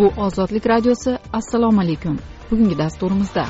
bu 0.00 0.12
ozodlik 0.16 0.66
radiosi 0.66 1.18
assalomu 1.32 1.80
alaykum. 1.80 2.18
Bugungi 2.50 2.78
dasturimizda. 2.78 3.44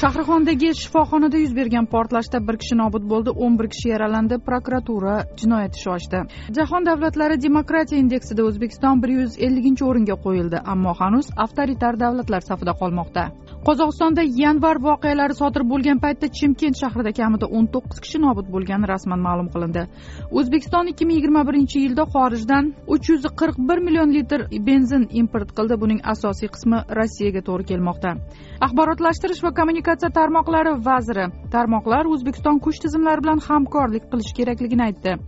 Shahrixondagi 0.00 0.70
shifoxonada 0.80 1.38
yuz 1.44 1.54
bergan 1.56 1.86
portlashda 1.94 2.40
bir 2.48 2.56
kishi 2.62 2.76
nobud 2.80 3.04
bo'ldi 3.12 3.32
o'n 3.44 3.54
bir 3.58 3.68
kishi 3.74 3.88
yaralandi 3.92 4.38
prokuratura 4.48 5.14
jinoyat 5.42 5.78
ishi 5.78 5.90
ochdi. 5.96 6.20
Jahon 6.58 6.88
davlatlari 6.90 7.40
demokratiya 7.46 8.00
indeksida 8.04 8.44
o'zbekiston 8.48 9.02
bir 9.02 9.14
yuz 9.18 9.38
elliginchi 9.46 9.84
o'ringa 9.90 10.16
qo'yildi 10.26 10.60
ammo 10.74 10.92
hanuz 11.00 11.26
avtoritar 11.44 12.00
davlatlar 12.04 12.42
safida 12.50 12.72
qolmoqda. 12.82 13.24
Qozog'istonda 13.66 14.22
yanvar 14.42 14.78
voqealari 14.88 15.34
sodir 15.40 15.62
bo'lgan 15.70 15.98
paytda 16.04 16.26
chimkent 16.38 16.76
shahrida 16.82 17.12
kamida 17.18 17.46
o'n 17.56 17.66
to'qqiz 17.74 17.98
kishi 18.04 18.18
nobud 18.24 18.46
bo'lgani 18.54 18.86
rasman 18.92 19.20
ma'lum 19.26 19.48
qilindi. 19.54 19.82
O'zbekiston 20.38 20.90
ikki 20.92 21.08
ming 21.08 21.18
yigirma 21.18 21.42
birinchi 21.48 21.82
yilda 21.84 22.04
xorijdan 22.14 22.64
uch 22.94 23.10
yuz 23.12 23.26
qirq 23.40 23.56
bir 23.68 23.78
million 23.86 24.10
litr 24.16 24.40
benzin 24.68 25.08
import 25.20 25.50
qildi. 25.58 25.74
Buning 25.82 26.00
asosiy 26.14 26.48
qismi 26.54 26.78
rossiyaga 26.98 27.42
to'g'ri 27.48 27.64
kelmoqda. 27.70 28.10
Axborotlashtirish 28.66 29.42
va 29.46 29.50
kommunikatsiya 29.58 30.10
tarmoqlari 30.18 30.72
vaziri 30.88 31.26
tarmoqlar 31.56 32.04
o'zbekiston 32.14 32.62
kuch 32.66 32.78
tizimlari 32.84 33.20
bilan 33.24 33.42
hamkorlik 33.48 34.04
qilish 34.12 34.32
kerakligini 34.38 34.82
aytdi. 34.88 35.18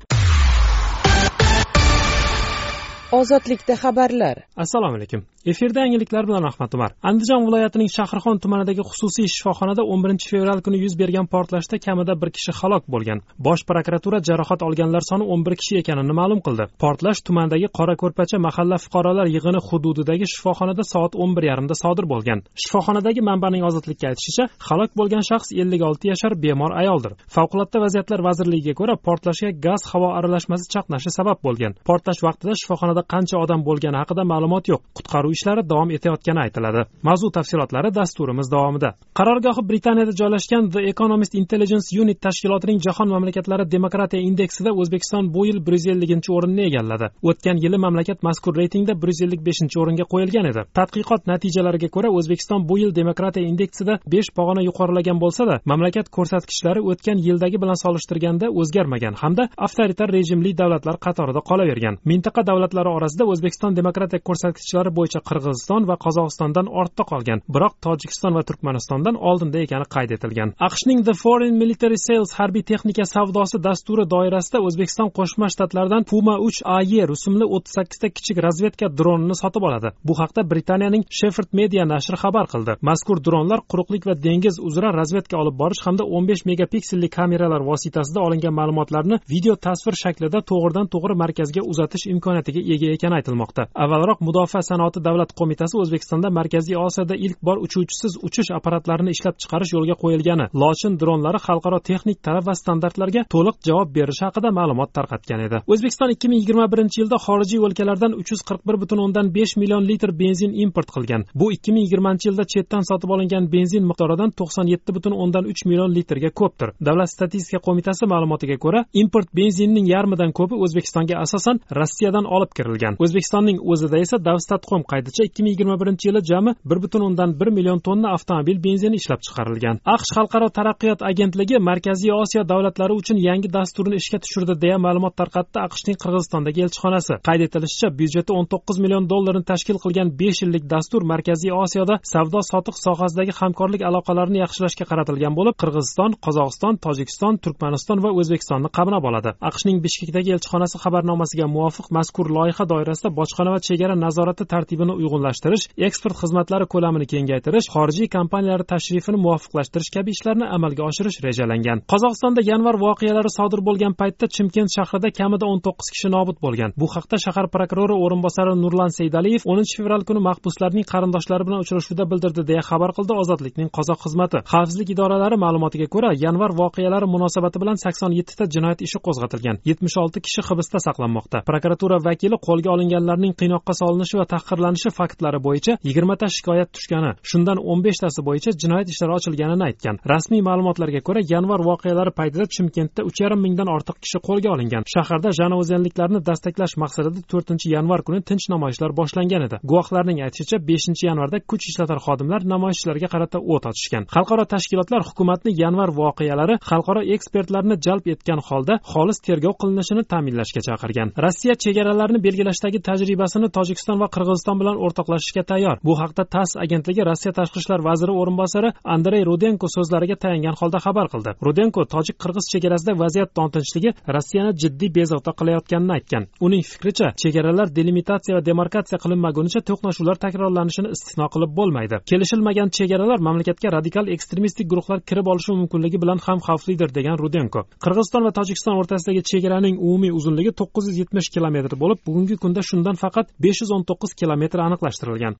Ozodlikda 3.18 3.74
xabarlar. 3.82 4.36
Assalomu 4.64 4.96
alaykum 5.00 5.20
efirda 5.52 5.78
yangiliklar 5.84 6.24
bilan 6.28 6.44
ahmad 6.50 6.72
umar 6.76 6.90
andijon 7.10 7.42
viloyatining 7.48 7.90
shahrixon 7.96 8.36
tumanidagi 8.44 8.82
xususiy 8.90 9.28
shifoxonada 9.34 9.82
o'n 9.92 10.00
birinchi 10.04 10.26
fevral 10.32 10.60
kuni 10.66 10.78
yuz 10.84 10.94
bergan 11.00 11.26
portlashda 11.34 11.76
kamida 11.86 12.14
bir 12.20 12.30
kishi 12.36 12.52
halok 12.60 12.84
bo'lgan. 12.94 13.18
Bosh 13.46 13.62
prokuratura 13.68 14.18
jarohat 14.28 14.60
olganlar 14.68 15.02
soni 15.10 15.24
o'n 15.32 15.44
bir 15.46 15.54
kishi 15.60 15.78
ekanini 15.82 16.14
ma'lum 16.20 16.40
qildi. 16.46 16.64
Portlash 16.82 17.20
tumandagi 17.26 17.68
qorako'rpacha 17.78 18.38
mahalla 18.46 18.76
fuqarolar 18.84 19.26
yig'ini 19.36 19.60
hududidagi 19.68 20.26
shifoxonada 20.34 20.84
soat 20.92 21.12
o'n 21.22 21.32
bir 21.36 21.44
yarimda 21.50 21.74
sodir 21.82 22.06
bo'lgan. 22.12 22.38
Shifoxonadagi 22.62 23.20
manbaning 23.30 23.62
ozodlikka 23.68 24.06
aytishicha 24.12 24.44
halok 24.68 24.90
bo'lgan 25.00 25.24
shaxs 25.30 25.50
ellik 25.62 25.82
olti 25.88 26.12
yashar 26.12 26.32
bemor 26.44 26.72
ayoldir. 26.82 27.12
Favqulodda 27.36 27.78
vaziyatlar 27.84 28.20
vazirligiga 28.28 28.74
ko'ra 28.80 28.94
portlashga 29.06 29.50
gaz 29.66 29.82
havo 29.90 30.08
aralashmasi 30.18 30.66
chaqnashi 30.74 31.10
sabab 31.18 31.38
bo'lgan. 31.46 31.72
Portlash 31.88 32.20
vaqtida 32.26 32.54
shifoxonada 32.60 33.02
qancha 33.12 33.36
odam 33.44 33.60
bo'lgani 33.68 33.98
haqida 34.02 34.22
ma'lumot 34.32 34.64
yo'q. 34.72 34.82
Qutqaruv 34.98 35.32
ishlari 35.38 35.62
davom 35.70 35.90
etayotgani 35.96 36.40
aytiladi. 36.44 36.80
Mavzu 37.08 37.30
tafsilotlari 37.38 37.94
dasturimiz 37.94 38.50
davomida. 38.54 38.90
Qarorgohi 39.18 39.62
britaniyada 39.70 40.12
joylashgan 40.20 40.70
the 40.74 40.82
economist 40.92 41.34
intelligence 41.42 41.86
unit 42.02 42.18
tashkilotining 42.26 42.78
jahon 42.86 43.08
mamlakatlari 43.14 43.64
demokratiya 43.76 44.22
indeksida 44.28 44.70
o'zbekiston 44.80 45.24
bu 45.34 45.46
yil 45.46 45.58
bir 45.66 45.72
yuz 45.78 45.86
elliginchi 45.92 46.30
o'rinni 46.36 46.62
egalladi. 46.70 47.06
O'tgan 47.28 47.56
yili 47.64 47.78
mamlakat 47.84 48.22
mazkur 48.28 48.54
reytingda 48.60 48.92
bir 49.02 49.08
yuz 49.12 49.20
ellik 49.26 49.42
beshinchi 49.48 49.76
o'ringa 49.82 50.04
qo'yilgan 50.12 50.46
edi. 50.50 50.62
Tadqiqot 50.78 51.22
natijalariga 51.32 51.88
ko'ra 51.96 52.08
o'zbekiston 52.18 52.68
bu 52.68 52.78
yil 52.82 52.94
demokratiya 53.00 53.48
indeksida 53.52 53.98
besh 54.14 54.30
pog'ona 54.38 54.62
yuqorilagan 54.68 55.18
bo'lsada 55.24 55.54
mamlakat 55.72 56.06
ko'rsatkichlari 56.16 56.80
o'tgan 56.90 57.18
yildagi 57.26 57.56
bilan 57.62 57.78
solishtirganda 57.84 58.46
o'zgarmagan 58.60 59.14
hamda 59.22 59.48
avtoritar 59.66 60.08
rejimli 60.16 60.50
davlatlar 60.60 60.96
qatorida 61.06 61.40
qolavergan. 61.50 61.94
Mintaqa 62.10 62.46
davlatlari 62.50 62.90
orasida 62.96 63.24
o'zbekiston 63.32 63.72
demokratiya 63.80 64.20
ko'rsatkichlari 64.28 64.90
bo'yicha 64.98 65.17
qirg'iziston 65.28 65.86
va 65.90 65.96
qozog'istondan 66.04 66.66
ortda 66.80 67.04
qolgan 67.10 67.42
biroq 67.54 67.74
tojikiston 67.86 68.32
va 68.38 68.42
turkmanistondan 68.48 69.16
oldinda 69.30 69.58
ekani 69.64 69.86
qayd 69.94 70.10
etilgan. 70.16 70.54
Aqshning 70.68 71.04
the 71.08 71.14
foreign 71.22 71.56
military 71.62 71.98
sales 72.06 72.32
harbiy 72.38 72.64
texnika 72.70 73.04
savdosi 73.14 73.58
dasturi 73.66 74.04
doirasida 74.14 74.58
o'zbekiston 74.66 75.08
qo'shma 75.18 75.48
shtatlaridan 75.54 76.04
puma 76.10 76.34
uch 76.48 76.60
ae 76.76 77.02
rusumli 77.10 77.46
o'ttiz 77.56 77.72
sakkizta 77.78 78.08
kichik 78.16 78.38
razvedka 78.46 78.86
dronini 78.98 79.36
sotib 79.42 79.62
oladi. 79.68 79.88
Bu 80.06 80.14
haqda 80.20 80.44
britaniyaning 80.50 81.04
sheffild 81.18 81.50
media 81.60 81.84
nashri 81.92 82.16
xabar 82.22 82.46
qildi. 82.52 82.72
Mazkur 82.88 83.18
dronlar 83.26 83.60
quruqlik 83.70 84.06
va 84.08 84.14
dengiz 84.26 84.56
uzra 84.68 84.92
razvedka 85.00 85.36
olib 85.42 85.56
borish 85.62 85.82
hamda 85.86 86.04
o'n 86.16 86.24
besh 86.30 86.44
megapikselli 86.50 87.08
kameralar 87.18 87.62
vositasida 87.70 88.20
olingan 88.26 88.54
ma'lumotlarni 88.60 89.16
video 89.34 89.54
tasvir 89.66 89.94
shaklida 90.02 90.40
to'g'ridan 90.50 90.86
to'g'ri 90.94 91.14
markazga 91.22 91.62
uzatish 91.72 92.04
imkoniyatiga 92.14 92.60
ega 92.74 92.88
ekani 92.96 93.18
aytilmoqda. 93.18 93.62
Avvalroq 93.84 94.18
mudofaa 94.28 94.62
sanoati 94.70 95.00
davlat 95.08 95.30
qo'mitasi 95.40 95.74
o'zbekistonda 95.82 96.28
markaziy 96.38 96.76
osiyoda 96.86 97.14
ilk 97.26 97.38
bor 97.48 97.56
uchuvchisiz 97.66 98.12
uchish 98.26 98.50
apparatlarini 98.58 99.10
ishlab 99.16 99.36
chiqarish 99.42 99.72
yo'lga 99.76 99.94
qo'yilgani 100.02 100.46
lochin 100.62 100.92
dronlari 101.00 101.40
xalqaro 101.46 101.78
texnik 101.88 102.18
talab 102.26 102.44
va 102.48 102.54
standartlarga 102.62 103.22
to'liq 103.34 103.56
javob 103.68 103.88
berishi 103.96 104.22
haqida 104.28 104.50
ma'lumot 104.58 104.90
tarqatgan 104.98 105.40
edi. 105.46 105.56
O'zbekiston 105.72 106.10
ikki 106.14 106.26
ming 106.30 106.40
yigirma 106.42 106.66
birinchi 106.72 106.96
yilda 107.02 107.18
xorijiy 107.26 107.60
o'lkalardan 107.66 108.12
uch 108.20 108.30
yuz 108.32 108.42
qirq 108.48 108.62
bir 108.68 108.76
butun 108.82 108.98
o'ndan 109.04 109.26
besh 109.36 109.54
million 109.60 109.82
litr 109.90 110.10
benzin 110.22 110.52
import 110.64 110.88
qilgan. 110.96 111.22
Bu 111.40 111.46
ikki 111.56 111.70
ming 111.74 111.84
yigirmanchi 111.86 112.28
yilda 112.28 112.44
chetdan 112.52 112.82
sotib 112.90 113.10
olingan 113.16 113.44
benzin 113.54 113.84
miqdoridan 113.90 114.30
to'qson 114.38 114.66
yetti 114.74 114.90
butun 114.96 115.14
o'ndan 115.22 115.44
uch 115.52 115.62
million 115.70 115.90
litrga 115.96 116.30
ko'pdir. 116.40 116.68
Davlat 116.88 117.10
statistika 117.16 117.60
qo'mitasi 117.66 118.04
ma'lumotiga 118.12 118.56
ko'ra 118.64 118.80
import 119.02 119.28
benzinning 119.40 119.86
yarmidan 119.94 120.30
ko'pi 120.38 120.54
o'zbekistonga 120.64 121.14
asosan 121.24 121.56
rossiyadan 121.78 122.26
olib 122.36 122.52
kirilgan. 122.56 122.94
O'zbekistonning 123.04 123.58
o'zida 123.72 123.96
esa 124.04 124.16
davstatcom 124.28 124.82
qayticha 124.98 125.24
ikki 125.28 125.42
ming 125.42 125.52
yigirma 125.54 125.76
birinchi 125.80 126.08
yili 126.08 126.20
jami 126.30 126.52
bir 126.70 126.78
butun 126.82 127.02
o'ndan 127.08 127.30
bir 127.40 127.48
million 127.56 127.78
tonna 127.86 128.08
avtomobil 128.16 128.58
benzini 128.66 128.96
ishlab 129.00 129.20
chiqarilgan. 129.26 129.76
Aqsh 129.94 130.10
xalqaro 130.16 130.48
taraqqiyot 130.58 131.00
agentligi 131.10 131.56
markaziy 131.68 132.12
osiyo 132.22 132.42
davlatlari 132.52 132.94
uchun 133.00 133.16
yangi 133.28 133.48
dasturini 133.56 133.96
ishga 134.02 134.18
tushirdi 134.24 134.54
deya 134.64 134.78
ma'lumot 134.86 135.14
tarqatdi 135.20 135.58
aqshning 135.66 135.96
qirg'izistondagi 136.02 136.60
elchixonasi. 136.66 137.14
Qayd 137.28 137.40
etilishicha 137.46 137.88
byudjeti 137.98 138.30
o'n 138.38 138.46
to'qqiz 138.52 138.76
million 138.84 139.04
dollarni 139.12 139.44
tashkil 139.50 139.78
qilgan 139.84 140.08
besh 140.20 140.38
yillik 140.42 140.64
dastur 140.74 141.02
markaziy 141.12 141.52
osiyoda 141.64 141.94
savdo 142.12 142.40
sotiq 142.50 142.76
sohasidagi 142.84 143.32
hamkorlik 143.40 143.82
aloqalarini 143.90 144.38
yaxshilashga 144.44 144.84
qaratilgan 144.90 145.32
bo'lib 145.38 145.54
qirg'iziston 145.62 146.10
qozog'iston 146.26 146.74
tojikiston 146.86 147.34
turkmaniston 147.44 147.98
va 148.04 148.10
o'zbekistonni 148.20 148.68
qamrab 148.78 149.04
oladi. 149.10 149.30
Aqshning 149.50 149.78
bishkekdagi 149.84 150.30
elchixonasi 150.36 150.76
xabarnomasiga 150.84 151.46
muvofiq 151.54 151.86
mazkur 151.98 152.26
loyiha 152.36 152.64
doirasida 152.72 153.08
bojxona 153.18 153.50
va 153.54 153.60
chegara 153.68 153.94
nazorati 154.04 154.44
tartibini 154.52 154.87
uyg'unlashtirish 155.00 155.64
eksport 155.86 156.16
xizmatlari 156.22 156.66
ko'lamini 156.74 157.06
kengaytirish 157.12 157.68
xorijiy 157.74 158.08
kompaniyalar 158.16 158.62
tashrifini 158.72 159.18
muvofiqlashtirish 159.24 159.90
kabi 159.96 160.10
ishlarni 160.16 160.46
amalga 160.56 160.82
oshirish 160.90 161.18
rejalangan. 161.26 161.78
Qozog'istonda 161.92 162.40
yanvar 162.50 162.76
voqealari 162.84 163.30
sodir 163.38 163.60
bo'lgan 163.68 163.94
paytda 164.00 164.26
chimkent 164.36 164.70
shahrida 164.76 165.08
kamida 165.18 165.44
o'n 165.52 165.60
to'qqiz 165.66 165.88
kishi 165.94 166.08
nobud 166.16 166.38
bo'lgan. 166.44 166.70
Bu 166.80 166.86
haqda 166.94 167.16
shahar 167.24 167.46
prokurori 167.54 167.94
o'rinbosari 168.04 168.54
nurlan 168.64 168.90
seydaliyev 168.98 169.42
o'ninchi 169.52 169.74
fevral 169.78 170.02
kuni 170.08 170.20
mahbuslarning 170.28 170.86
qarindoshlari 170.92 171.44
bilan 171.48 171.60
uchrashuvda 171.64 172.04
bildirdi 172.10 172.42
deya 172.50 172.62
xabar 172.70 172.90
qildi 172.96 173.12
ozodlikning 173.22 173.68
qozoq 173.76 173.98
xizmati. 174.04 174.38
Xavfsizlik 174.52 174.88
idoralari 174.94 175.36
ma'lumotiga 175.44 175.86
ko'ra 175.94 176.10
yanvar 176.24 176.50
voqealari 176.60 177.06
munosabati 177.14 177.56
bilan 177.62 177.76
sakson 177.84 178.10
yettita 178.18 178.44
jinoyat 178.54 178.80
ishi 178.86 178.98
qo'zg'atilgan. 179.06 179.56
yetmish 179.70 179.96
olti 180.02 180.18
kishi 180.26 180.42
hibsda 180.48 180.78
saqlanmoqda. 180.86 181.38
Prokuratura 181.48 181.96
vakili 182.08 182.36
qo'lga 182.46 182.70
olinganlarning 182.74 183.32
qiynoqqa 183.40 183.72
solinishi 183.80 184.16
va 184.20 184.26
tahqirlanishi 184.34 184.77
faktlari 184.98 185.38
bo'yicha 185.46 185.72
yigirmata 185.88 186.26
shikoyat 186.36 186.68
tushgani 186.76 187.10
shundan 187.30 187.58
o'n 187.70 187.80
beshtasi 187.86 188.20
bo'yicha 188.28 188.50
jinoyat 188.62 188.88
ishlari 188.92 189.12
ochilganini 189.18 189.64
aytgan. 189.68 189.96
Rasmiy 190.12 190.42
ma'lumotlarga 190.48 191.00
ko'ra 191.08 191.20
yanvar 191.32 191.60
voqealari 191.68 192.12
paytida 192.18 192.46
chimkentda 192.54 193.00
uch 193.08 193.18
yarim 193.24 193.40
mingdan 193.46 193.68
ortiq 193.76 193.96
kishi 194.04 194.18
qo'lga 194.28 194.48
olingan. 194.54 194.82
Shaharda 194.94 195.30
janozenliklarni 195.40 196.20
dastaklash 196.28 196.74
maqsadida 196.82 197.20
to'rtinchi 197.32 197.66
yanvar 197.76 198.00
kuni 198.06 198.20
tinch 198.28 198.44
namoyishlar 198.54 198.90
boshlangan 199.00 199.42
edi. 199.46 199.56
Guvohlarning 199.70 200.18
aytishicha 200.26 200.58
beshinchi 200.70 201.04
yanvarda 201.10 201.38
kuch 201.50 201.64
ishlatar 201.70 201.98
xodimlar 202.06 202.40
namoyishchilarga 202.52 203.08
qarata 203.14 203.38
o't 203.54 203.64
ochishgan. 203.70 204.02
Xalqaro 204.14 204.44
tashkilotlar 204.54 205.02
hukumatni 205.08 205.50
yanvar 205.62 205.90
voqealari 206.00 206.54
xalqaro 206.70 207.02
ekspertlarni 207.14 207.76
jalb 207.86 208.04
etgan 208.14 208.40
holda 208.48 208.74
xolis 208.92 209.18
tergov 209.26 209.54
qilinishini 209.60 210.02
ta'minlashga 210.12 210.60
chaqirgan. 210.68 211.08
Rossiya 211.24 211.54
chegaralarni 211.64 212.18
belgilashdagi 212.26 212.78
tajribasini 212.88 213.48
tojikiston 213.56 213.96
va 214.02 214.08
qirg'iziston 214.14 214.56
bilan 214.60 214.67
o'rtoqlashishga 214.84 215.42
tayyor. 215.50 215.76
Bu 215.84 215.98
haqda 216.00 216.24
tass 216.34 216.56
agentligi 216.64 217.02
rossiya 217.10 217.32
tashqi 217.38 217.58
ishlar 217.62 217.80
vaziri 217.88 218.12
o'rinbosari 218.20 218.70
andrey 218.94 219.22
rudenko 219.30 219.66
so'zlariga 219.76 220.16
tayangan 220.24 220.54
holda 220.60 220.78
xabar 220.86 221.06
qildi. 221.12 221.30
Rudenko 221.46 221.84
tojik 221.94 222.16
qirg'iz 222.22 222.46
chegarasida 222.52 222.92
vaziyat 223.02 223.30
notinchligi 223.40 223.90
rossiyani 224.16 224.52
jiddiy 224.62 224.90
bezovta 224.98 225.32
qilayotganini 225.38 225.92
aytgan. 225.98 226.22
Uning 226.46 226.62
fikricha 226.72 227.08
chegaralar 227.22 227.68
delimitatsiya 227.78 228.36
va 228.36 228.42
demarkatsiya 228.50 228.98
qilinmagunicha 229.04 229.60
to'qnashuvlar 229.68 230.16
takrorlanishini 230.24 230.88
istisno 230.96 231.26
qilib 231.34 231.50
bo'lmaydi. 231.58 231.96
Kelishilmagan 232.10 232.68
chegaralar 232.78 233.18
mamlakatga 233.28 233.68
radikal 233.78 234.04
ekstremistik 234.14 234.66
guruhlar 234.72 235.00
kirib 235.08 235.26
olishi 235.32 235.52
mumkinligi 235.60 235.98
bilan 236.02 236.18
ham 236.26 236.38
xavflidir 236.46 236.90
degan 236.98 237.16
rudenko. 237.22 237.60
Qirg'iziston 237.84 238.22
va 238.26 238.32
tojikiston 238.38 238.74
o'rtasidagi 238.80 239.22
chegaraning 239.30 239.76
umumiy 239.86 240.12
uzunligi 240.18 240.52
to'qqiz 240.60 240.84
yuz 240.90 240.98
yetmish 241.02 241.28
kilometr 241.34 241.72
bo'lib 241.82 241.98
bugungi 242.06 242.36
kunda 242.42 242.62
shundan 242.70 242.96
faqat 243.02 243.26
besh 243.44 243.62
yuz 243.62 243.70
o'n 243.76 243.84
to'qqiz 243.90 244.12
kilometr 244.20 244.57
aniqlashtirilgan. 244.66 245.34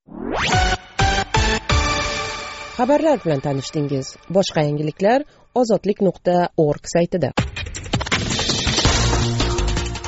Xabarlar 2.79 3.19
bilan 3.25 3.41
tanishdingiz. 3.47 4.17
Boshqa 4.37 4.63
yangiliklar 4.69 5.25
ozodlik 5.55 6.03
nuqta 6.09 6.49
org 6.57 6.85
saytida. 6.95 7.33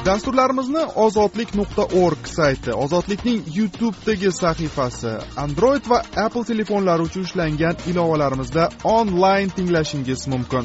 Dasturlarimizni 0.07 0.85
ozodlik 1.05 1.51
nuqta 1.55 1.85
org 2.03 2.29
sayti 2.37 2.73
ozodlikning 2.85 3.43
youtubedagi 3.57 4.33
sahifasi 4.33 5.12
android 5.45 5.91
va 5.93 5.99
apple 6.25 6.45
telefonlari 6.53 7.03
uchun 7.11 7.27
ishlangan 7.29 7.85
ilovalarimizda 7.91 8.69
onlayn 8.85 9.53
tinglashingiz 9.59 10.29
mumkin. 10.33 10.65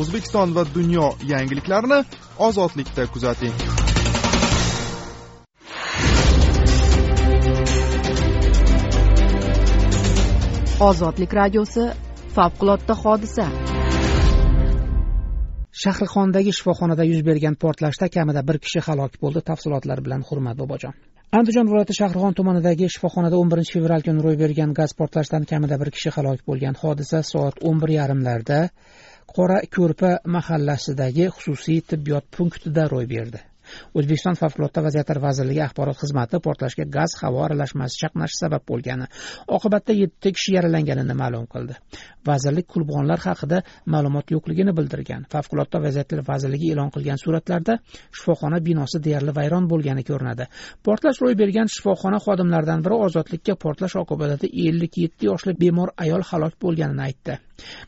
O'zbekiston 0.00 0.54
va 0.54 0.68
dunyo 0.74 1.10
yangiliklarini 1.32 2.00
ozodlikda 2.48 3.06
kuzating 3.06 3.85
ozodlik 10.80 11.32
radiosi 11.34 11.84
favqulodda 12.36 12.94
hodisa. 13.02 13.46
Shahrixondagi 15.82 16.52
shifoxonada 16.58 17.04
yuz 17.10 17.22
bergan 17.28 17.54
portlashda 17.62 18.08
kamida 18.16 18.42
bir 18.48 18.58
kishi 18.64 18.80
halok 18.88 19.16
bo'ldi 19.22 19.40
tafsilotlar 19.50 20.02
bilan 20.04 20.22
hurmat 20.28 20.56
bobojon. 20.60 20.92
Andijon 21.38 21.66
viloyati 21.70 21.96
shahrixon 22.00 22.36
tumanidagi 22.38 22.90
shifoxonada 22.94 23.40
o'n 23.40 23.48
birinchi 23.52 23.78
fevral 23.78 24.04
kuni 24.06 24.24
ro'y 24.26 24.36
bergan 24.44 24.76
gaz 24.78 24.92
portlashidan 25.00 25.48
kamida 25.52 25.80
bir 25.82 25.90
kishi 25.96 26.12
halok 26.16 26.44
bo'lgan 26.48 26.76
hodisa 26.82 27.22
soat 27.32 27.64
o'n 27.68 27.80
bir 27.82 27.96
yarimlarda 27.98 28.60
qora 29.34 29.58
ko'rpa 29.76 30.12
mahallasidagi 30.36 31.32
xususiy 31.36 31.80
tibbiyot 31.90 32.24
punktida 32.36 32.88
ro'y 32.94 33.08
berdi. 33.16 33.40
O'zbekiston 33.98 34.36
favqulodda 34.42 34.82
vaziyatlar 34.86 35.18
vazirligi 35.26 35.62
axborot 35.66 35.98
xizmati 36.02 36.40
portlashga 36.46 36.84
gaz 36.96 37.16
havo 37.22 37.42
aralashmasi 37.46 38.00
chaqnashi 38.02 38.36
sabab 38.42 38.62
bo'lgani 38.70 39.06
oqibatda 39.56 39.92
yettita 40.02 40.34
kishi 40.36 40.56
yaralanganini 40.56 41.14
ma'lum 41.22 41.46
qildi. 41.54 41.74
Vazirlik 42.28 42.66
qurbonlar 42.74 43.20
haqida 43.28 43.62
ma'lumot 43.94 44.32
yo'qligini 44.34 44.76
bildirgan 44.78 45.26
favqulodda 45.34 45.82
vaziyatlar 45.86 46.24
vazirligi 46.30 46.72
e'lon 46.74 46.92
qilgan 46.96 47.22
suratlarda 47.24 47.78
shifoxona 48.18 48.60
binosi 48.68 49.02
deyarli 49.06 49.36
vayron 49.38 49.70
bo'lgani 49.72 50.06
ko'rinadi. 50.10 50.48
Portlash 50.86 51.22
ro'y 51.24 51.38
bergan 51.42 51.72
shifoxona 51.76 52.22
xodimlaridan 52.26 52.86
biri 52.86 53.02
ozodlikka 53.08 53.58
portlash 53.64 53.98
oqibatida 54.04 54.52
ellik 54.68 55.02
yetti 55.04 55.30
yoshli 55.30 55.58
bemor 55.62 55.94
ayol 56.06 56.22
halok 56.30 56.54
bo'lganini 56.64 57.06
aytdi. 57.10 57.40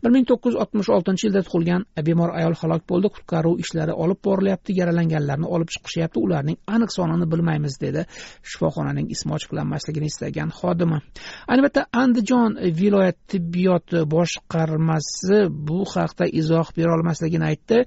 Bir 0.03 0.11
ming 0.15 0.29
to'qqiz 0.31 0.49
yuz 0.49 0.61
oltmish 0.62 0.88
oltinchi 0.97 1.26
yilda 1.26 1.43
tug'ilgan 1.49 1.85
bemor 2.06 2.31
ayol 2.38 2.55
halok 2.61 2.85
bo'ldi. 2.91 3.09
Qutqaruv 3.17 3.61
ishlari 3.65 3.94
olib 4.05 4.20
borilyapti 4.29 4.76
yaralanganlarni 4.81 5.47
olib 5.55 5.69
chiqishyapti. 5.75 6.19
Ularning 6.26 6.59
aniq 6.75 6.91
sonini 6.97 7.26
bilmaymiz 7.32 7.75
dedi 7.85 8.05
shifoxonaning 8.50 9.11
ismi 9.15 9.37
ochiqlanmasligini 9.38 10.11
istagan 10.12 10.50
xodimi. 10.61 10.99
Albatta 11.55 11.87
andijon 12.03 12.59
viloyat 12.81 13.19
tibbiyot 13.32 13.88
boshqarmasi 14.15 15.38
bu 15.69 15.79
haqda 15.94 16.25
izoh 16.41 16.67
berolmasligini 16.79 17.44
aytdi. 17.50 17.85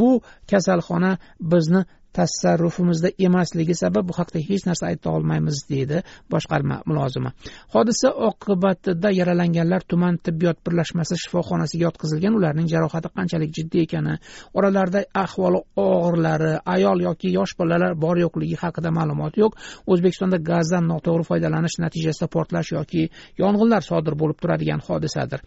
Bu 0.00 0.10
kasalxona 0.50 1.12
bizni 1.52 1.84
tasarrufimizda 2.16 3.08
emasligi 3.26 3.74
sabab 3.82 4.08
bu 4.08 4.14
haqida 4.18 4.40
hech 4.48 4.64
narsa 4.68 4.86
ayta 4.90 5.10
olmaymiz 5.16 5.64
deydi 5.70 6.02
boshqarma 6.32 6.76
mulozimi. 6.88 7.30
Hodisa 7.74 8.08
oqibatida 8.28 9.10
yaralanganlar 9.20 9.82
tuman 9.90 10.18
tibbiyot 10.26 10.58
birlashmasi 10.66 11.18
shifoxonasiga 11.22 11.84
yotqizilgan 11.88 12.34
ularning 12.38 12.68
jarohati 12.74 13.08
qanchalik 13.16 13.50
jiddiy 13.56 13.82
ekani 13.86 14.14
oralarida 14.58 15.04
ahvoli 15.24 15.60
og'irlari 15.86 16.52
ayol 16.74 16.98
yoki 17.08 17.28
yosh 17.38 17.54
bolalar 17.60 17.92
bor 18.04 18.16
yo'qligi 18.24 18.56
haqida 18.64 18.90
ma'lumot 18.98 19.38
yo'q 19.42 19.52
o'zbekistonda 19.92 20.38
gazdan 20.50 20.84
noto'g'ri 20.92 21.24
foydalanish 21.30 21.78
natijasida 21.84 22.26
portlash 22.34 22.72
yoki 22.78 23.02
yong'inlar 23.42 23.82
sodir 23.90 24.14
bo'lib 24.20 24.38
turadigan 24.42 24.80
hodisadir. 24.88 25.40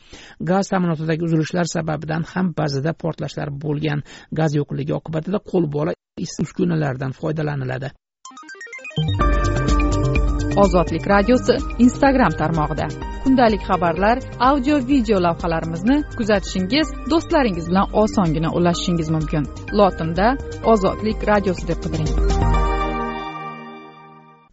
Gaz 0.50 0.66
ta'minotidagi 0.72 1.24
uzilishlar 1.28 1.66
sababidan 1.76 2.24
ham 2.34 2.54
ba'zida 2.60 2.92
portlashlar 3.04 3.50
bo'lgan 3.64 4.04
gaz 4.40 4.52
yo'qligi 4.60 4.94
oqibatida 5.00 5.40
qo'l 5.52 5.66
bola 5.78 5.97
qo'lbola 6.18 6.44
uskunalardan 6.44 7.12
foydalaniladi. 7.12 7.92
Ozodlik 10.58 11.08
radiosi 11.08 11.54
instagram 11.80 12.32
tarmog'ida. 12.32 12.88
Kundalik 13.24 13.62
xabarlar 13.70 14.18
audio 14.40 14.80
video 14.88 15.22
lavhalarimizni 15.24 15.98
kuzatishingiz 16.18 16.88
do'stlaringiz 17.12 17.70
bilan 17.70 17.88
osongina 17.94 18.50
ulashishingiz 18.58 19.10
mumkin. 19.10 19.44
Lotinda 19.74 20.28
ozodlik 20.64 21.18
radiosi 21.28 21.68
deb 21.68 21.80
qidiring. 21.84 22.37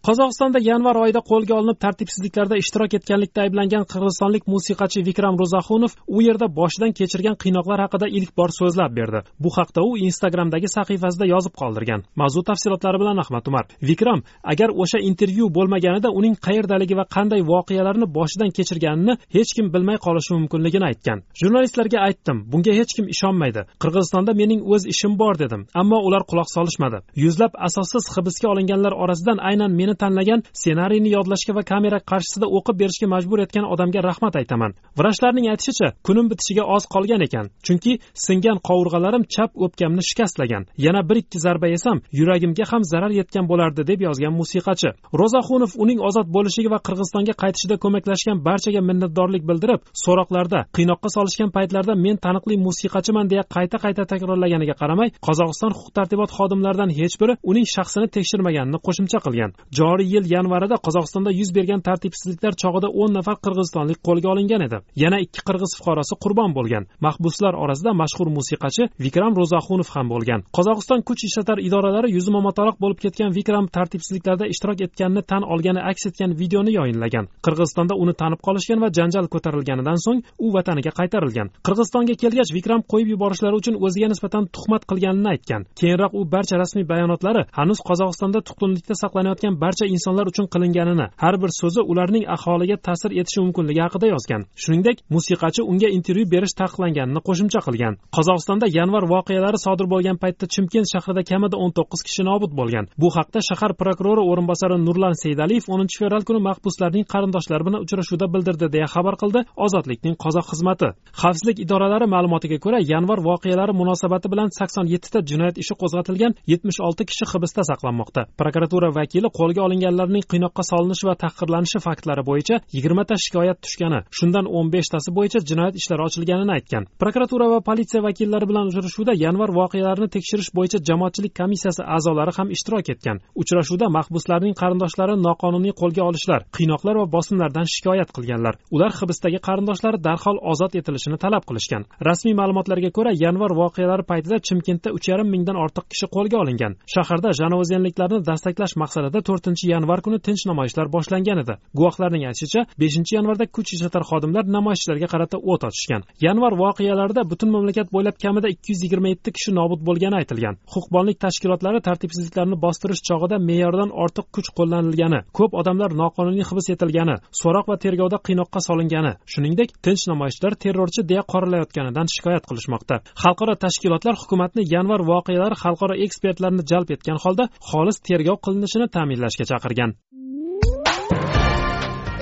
Qozog'istonda 0.07 0.61
yanvar 0.71 0.97
oyida 1.05 1.21
qo'lga 1.31 1.55
olinib 1.59 1.79
tartibsizliklarda 1.85 2.57
ishtirok 2.63 2.95
etganlikda 2.99 3.41
ayblangan 3.45 3.85
qirg'izistonlik 3.93 4.45
musiqachi 4.55 5.01
vikram 5.09 5.37
ro'zaxunov 5.43 5.93
u 6.17 6.19
yerda 6.27 6.47
boshidan 6.59 6.93
kechirgan 6.99 7.37
qiynoqlar 7.43 7.79
haqida 7.85 8.07
ilk 8.19 8.31
bor 8.39 8.51
so'zlab 8.61 8.93
berdi. 8.99 9.21
Bu 9.45 9.51
haqda 9.57 9.81
u 9.89 9.93
instagramdagi 10.09 10.69
sahifasida 10.77 11.27
yozib 11.35 11.55
qoldirgan. 11.61 12.01
Mavzu 12.21 12.43
tafsilotlari 12.51 12.99
bilan 13.03 13.17
ahmad 13.25 13.45
umar. 13.51 13.65
Vikram 13.89 14.21
agar 14.53 14.69
o'sha 14.83 14.99
intervyu 15.11 15.47
bo'lmaganida 15.57 16.09
uning 16.19 16.35
qayerdaligi 16.47 16.95
va 17.01 17.07
qanday 17.17 17.41
voqealarni 17.53 18.07
boshidan 18.19 18.51
kechirganini 18.57 19.15
hech 19.37 19.51
kim 19.57 19.67
bilmay 19.75 19.99
qolishi 20.07 20.31
mumkinligini 20.37 20.87
aytgan. 20.91 21.19
Jurnalistlarga 21.41 21.99
aytdim 22.09 22.37
bunga 22.53 22.73
hech 22.81 22.93
kim 22.97 23.07
ishonmaydi. 23.15 23.61
Qirg'izistonda 23.83 24.33
mening 24.41 24.61
o'z 24.73 24.83
ishim 24.93 25.13
bor 25.23 25.35
dedim 25.43 25.63
ammo 25.81 25.99
ular 26.07 26.23
quloq 26.31 26.49
solishmadi. 26.57 26.99
Yuzlab 27.25 27.53
asossiz 27.69 28.05
hibsga 28.15 28.47
olinganlar 28.53 28.93
orasidan 29.03 29.39
aynan 29.51 29.73
meni 29.81 29.94
tanlagan 30.03 30.41
ssenariyni 30.61 31.11
yodlashga 31.17 31.53
va 31.59 31.63
kamera 31.73 31.99
qarshisida 32.11 32.47
o'qib 32.57 32.77
berishga 32.83 33.07
majbur 33.15 33.39
etgan 33.45 33.65
odamga 33.75 34.01
rahmat 34.09 34.35
aytaman. 34.41 34.73
Vrachlarning 34.99 35.47
aytishicha 35.53 35.89
kunim 36.07 36.27
bitishiga 36.31 36.65
oz 36.75 36.85
qolgan 36.95 37.23
ekan 37.27 37.47
chunki 37.67 37.93
singan 38.27 38.59
qovurg'alarim 38.69 39.25
chap 39.35 39.51
o'pkamni 39.65 40.03
shikastlagan. 40.09 40.63
Yana 40.87 41.01
bir 41.09 41.17
ikki 41.23 41.39
zarba 41.47 41.69
yesam 41.75 41.97
yuragimga 42.19 42.65
ham 42.71 42.83
zarar 42.93 43.13
yetgan 43.21 43.45
bo'lardi 43.51 43.83
deb 43.91 44.01
yozgan 44.09 44.35
musiqachi. 44.41 44.91
Ro'zaxunov 45.21 45.73
uning 45.85 46.01
ozod 46.09 46.29
bo'lishiga 46.37 46.71
va 46.75 46.79
qirg'izistonga 46.87 47.35
qaytishida 47.43 47.77
ko'maklashgan 47.85 48.39
barchaga 48.49 48.81
minnatdorlik 48.89 49.43
bildirib 49.51 49.81
so'roqlarda 50.05 50.61
qiynoqqa 50.77 51.09
solishgan 51.17 51.51
paytlarda 51.57 51.95
men 52.05 52.17
taniqli 52.25 52.55
musiqachiman 52.67 53.27
deya 53.33 53.45
qayta 53.55 53.77
qayta 53.85 54.03
takrorlaganiga 54.13 54.75
qaramay 54.81 55.09
qozog'iston 55.27 55.73
huquq 55.79 55.93
tartibot 55.99 56.31
xodimlaridan 56.39 56.91
hech 56.99 57.15
biri 57.21 57.35
uning 57.51 57.67
shaxsini 57.75 58.07
tekshirmaganini 58.17 58.79
qo'shimcha 58.87 59.19
qilgan. 59.25 59.51
Joriy 59.85 60.09
yil 60.15 60.25
yanvarida 60.35 60.77
qozog'istonda 60.87 61.31
yuz 61.41 61.51
bergan 61.57 61.81
tartibsizliklar 61.89 62.53
chog'ida 62.63 62.89
o'n 63.03 63.11
nafar 63.19 63.37
qirg'izistonlik 63.45 63.99
qo'lga 64.07 64.29
olingan 64.35 64.63
edi. 64.67 64.79
Yana 65.03 65.19
ikki 65.25 65.41
qirg'iz 65.49 65.73
fuqarosi 65.79 66.15
qurbon 66.25 66.51
bo'lgan. 66.59 66.85
Mahbuslar 67.07 67.55
orasida 67.65 67.93
mashhur 68.03 68.29
musiqachi 68.39 68.85
vikram 69.05 69.33
ro'zaxunov 69.41 69.89
ham 69.95 70.07
bo'lgan. 70.15 70.41
Qozog'iston 70.57 71.01
kuch 71.09 71.23
ishlatar 71.29 71.59
idoralari 71.69 72.09
yuzi 72.17 72.31
momatoroq 72.37 72.77
bo'lib 72.83 72.99
ketgan 73.05 73.31
vikram 73.39 73.67
tartibsizliklarda 73.77 74.45
ishtirok 74.53 74.79
etganini 74.87 75.23
tan 75.31 75.43
olgani 75.53 75.81
aks 75.91 76.03
etgan 76.11 76.31
videoni 76.41 76.73
yoyinlagan 76.79 77.25
qirg'izistonda 77.47 77.95
uni 78.03 78.15
tanib 78.21 78.41
qolishgan 78.47 78.79
va 78.85 78.89
janjal 78.99 79.27
ko'tarilganidan 79.35 79.99
so'ng 80.07 80.21
u 80.45 80.47
vataniga 80.57 80.93
qaytarilgan. 80.99 81.49
Qirg'izistonga 81.67 82.15
kelgach 82.23 82.51
vikram 82.57 82.81
qo'yib 82.93 83.09
yuborishlari 83.15 83.57
uchun 83.61 83.75
o'ziga 83.87 84.09
nisbatan 84.13 84.45
tuhmat 84.57 84.83
qilganini 84.91 85.29
aytgan. 85.35 85.63
Keyinroq 85.81 86.13
u 86.19 86.21
barcha 86.35 86.57
rasmiy 86.63 86.87
bayonotlari 86.93 87.43
hanuz 87.59 87.79
qozog'istonda 87.89 88.39
tutqunlikda 88.49 88.95
saqlanayotgan 89.03 89.55
barcha 89.65 89.74
insonlar 89.95 90.27
uchun 90.33 90.47
qilinganini 90.55 91.07
har 91.23 91.35
bir 91.43 91.51
so'zi 91.61 91.81
ularning 91.93 92.25
aholiga 92.37 92.77
ta'sir 92.87 93.11
etishi 93.21 93.41
mumkinligi 93.45 93.81
haqida 93.87 94.07
yozgan. 94.15 94.43
Shuningdek 94.63 94.97
musiqachi 95.15 95.63
unga 95.71 95.89
intervyu 95.97 96.27
berish 96.35 96.55
taqiqlanganini 96.61 97.21
qo'shimcha 97.29 97.61
qilgan. 97.67 97.95
Qozog'istonda 98.17 98.67
yanvar 98.79 99.05
voqealari 99.15 99.59
sodir 99.67 99.87
bo'lgan 99.93 100.17
paytda 100.23 100.47
chimkent 100.55 100.87
shahrida 100.93 101.23
kamida 101.31 101.57
o'n 101.65 101.71
to'qqiz 101.79 102.01
kishi 102.07 102.23
nobud 102.31 102.53
bo'lgan. 102.61 102.85
Bu 103.03 103.09
haqda 103.17 103.41
shahar 103.49 103.73
prokurori 103.81 104.23
o'rinbosari 104.31 104.77
nurlan 104.87 105.15
seydaliyev 105.23 105.65
o'ninchi 105.75 105.97
fevral 106.03 106.23
kuni 106.29 106.41
mahbuslarning 106.49 107.05
qarindoshlari 107.13 107.65
bilan 107.69 107.81
uchrashuvda 107.85 108.27
bildirdi 108.35 108.67
deya 108.75 108.89
xabar 108.95 109.15
qildi 109.23 109.41
ozodlikning 109.67 110.15
qozoq 110.25 110.47
xizmati. 110.53 110.89
Xavfsizlik 111.21 111.57
idoralari 111.65 112.07
ma'lumotiga 112.15 112.59
ko'ra 112.65 112.79
yanvar 112.93 113.19
voqealari 113.29 113.73
munosabati 113.81 114.27
bilan 114.33 114.49
sakson 114.59 114.87
yettita 114.95 115.19
jinoyat 115.31 115.57
ishi 115.63 115.75
qo'zg'atilgan 115.83 116.33
yetmish 116.53 116.79
olti 116.87 117.03
kishi 117.11 117.25
hibsda 117.33 117.63
saqlanmoqda. 117.71 118.21
Prokuratura 118.41 118.89
vakili 118.99 119.29
qo'lga 119.39 119.54
olinganlarning 119.67 120.25
qiynoqqa 120.33 120.63
solinishi 120.71 121.07
va 121.09 121.15
tahqirlanishi 121.25 121.79
faktlari 121.87 122.23
bo'yicha 122.31 122.57
yigirmata 122.77 123.15
shikoyat 123.25 123.59
tushgani 123.65 124.01
shundan 124.19 124.47
o'n 124.59 124.67
beshtasi 124.75 125.11
bo'yicha 125.17 125.41
jinoyat 125.51 125.75
ishlari 125.81 126.03
ochilganini 126.09 126.53
aytgan. 126.59 126.83
Prokuratura 127.03 127.47
va 127.55 127.61
politsiya 127.69 128.01
vakillari 128.09 128.47
bilan 128.51 128.71
uchrashuvda 128.71 129.13
yanvar 129.25 129.51
voqealarini 129.59 130.09
tekshirish 130.17 130.51
bo'yicha 130.57 130.79
jamoatchilik 130.89 131.35
komissiyasi 131.41 131.83
a'zolari 131.97 132.33
ham 132.39 132.49
ishtirok 132.57 132.87
etgan. 132.95 133.17
Uchrashuvda 133.43 133.87
mahbuslarning 133.97 134.55
qarindoshlari 134.63 135.15
noqonuniy 135.27 135.75
qo'lga 135.81 136.03
olishlar 136.11 136.41
qiynoqlar 136.57 136.95
va 137.01 137.07
bosimlardan 137.17 137.67
shikoyat 137.75 138.11
qilganlar. 138.17 138.55
Ular 138.75 138.93
hibsdagi 139.01 139.39
qarindoshlari 139.49 139.99
darhol 140.09 140.39
ozod 140.53 140.73
etilishini 140.81 141.19
talab 141.25 141.45
qilishgan. 141.49 141.83
Rasmiy 142.09 142.35
ma'lumotlarga 142.41 142.91
ko'ra 142.97 143.13
yanvar 143.25 143.53
voqealari 143.63 144.05
paytida 144.11 144.37
chimkentda 144.47 144.89
uch 144.97 145.07
yarim 145.11 145.29
mingdan 145.35 145.57
ortiq 145.65 145.85
kishi 145.93 146.07
qo'lga 146.17 146.37
olingan. 146.43 146.73
Shaharda 146.95 147.31
janovizenliklarni 147.41 148.19
dastaklash 148.31 148.75
maqsadida 148.83 149.21
to'rtinchi 149.45 149.69
yanvar 149.69 150.01
kuni 150.05 150.19
tinch 150.27 150.43
namoyishlar 150.49 150.89
boshlangan 150.95 151.39
edi. 151.43 151.55
Guvohlarning 151.79 152.25
aytishicha 152.29 152.61
beshinchi 152.81 153.17
yanvarda 153.19 153.47
kuch 153.57 153.71
ishlatar 153.77 154.03
xodimlar 154.11 154.45
namoyishchilarga 154.57 155.09
qarata 155.13 155.37
o't 155.53 155.63
ochishgan. 155.69 156.03
Yanvar 156.27 156.53
voqealarida 156.63 157.23
butun 157.31 157.51
mamlakat 157.55 157.89
bo'ylab 157.95 158.17
kamida 158.25 158.49
ikki 158.55 158.73
yuz 158.73 158.81
yigirma 158.85 159.09
yetti 159.13 159.31
kishi 159.37 159.51
nobud 159.59 159.81
bo'lgani 159.89 160.17
aytilgan. 160.21 160.55
Huquqbonlik 160.75 161.19
tashkilotlari 161.25 161.81
tartibsizliklarni 161.89 162.57
bostirish 162.65 163.03
chog'ida 163.09 163.37
me'yordan 163.49 163.91
ortiq 164.05 164.27
kuch 164.35 164.49
qo'llanilgani 164.59 165.21
ko'p 165.39 165.53
odamlar 165.61 165.91
noqonuniy 166.03 166.45
hibs 166.51 166.67
etilgani 166.75 167.17
so'roq 167.41 167.67
va 167.71 167.77
tergovda 167.85 168.19
qiynoqqa 168.27 168.61
solingani 168.69 169.13
shuningdek 169.33 169.69
tinch 169.85 170.05
namoyishchilar 170.13 170.55
terrorchi 170.65 171.03
deya 171.11 171.23
qoralayotganidan 171.33 172.07
shikoyat 172.15 172.45
qilishmoqda. 172.51 172.97
Xalqaro 173.23 173.55
tashkilotlar 173.65 174.15
hukumatni 174.23 174.63
yanvar 174.75 175.01
voqealari 175.13 175.57
xalqaro 175.65 175.95
ekspertlarni 176.05 176.63
jalb 176.71 176.89
etgan 176.97 177.19
holda 177.25 177.45
xolis 177.71 177.99
tergov 178.09 178.39
qilinishini 178.45 178.87
ta'minlashga 179.35 179.45
chaqirgan. 179.53 179.91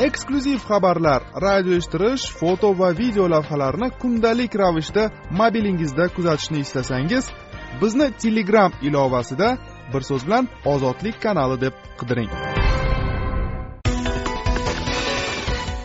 Eksklyuziv 0.07 0.61
xabarlar 0.69 1.23
radio 1.43 1.77
eshittirish 1.77 2.25
foto 2.41 2.73
va 2.81 2.91
video 2.93 3.29
lavhalarni 3.29 3.91
kundalik 4.01 4.55
ravishda 4.55 5.11
mobilingizda 5.31 6.09
kuzatishni 6.17 6.59
istasangiz 6.61 7.25
bizni 7.81 8.09
telegram 8.23 8.73
ilovasida 8.83 9.59
bir 9.93 10.03
so'z 10.09 10.27
bilan 10.27 10.49
ozodlik 10.65 11.17
kanali 11.23 11.61
deb 11.61 11.75
qidiring. 12.01 12.31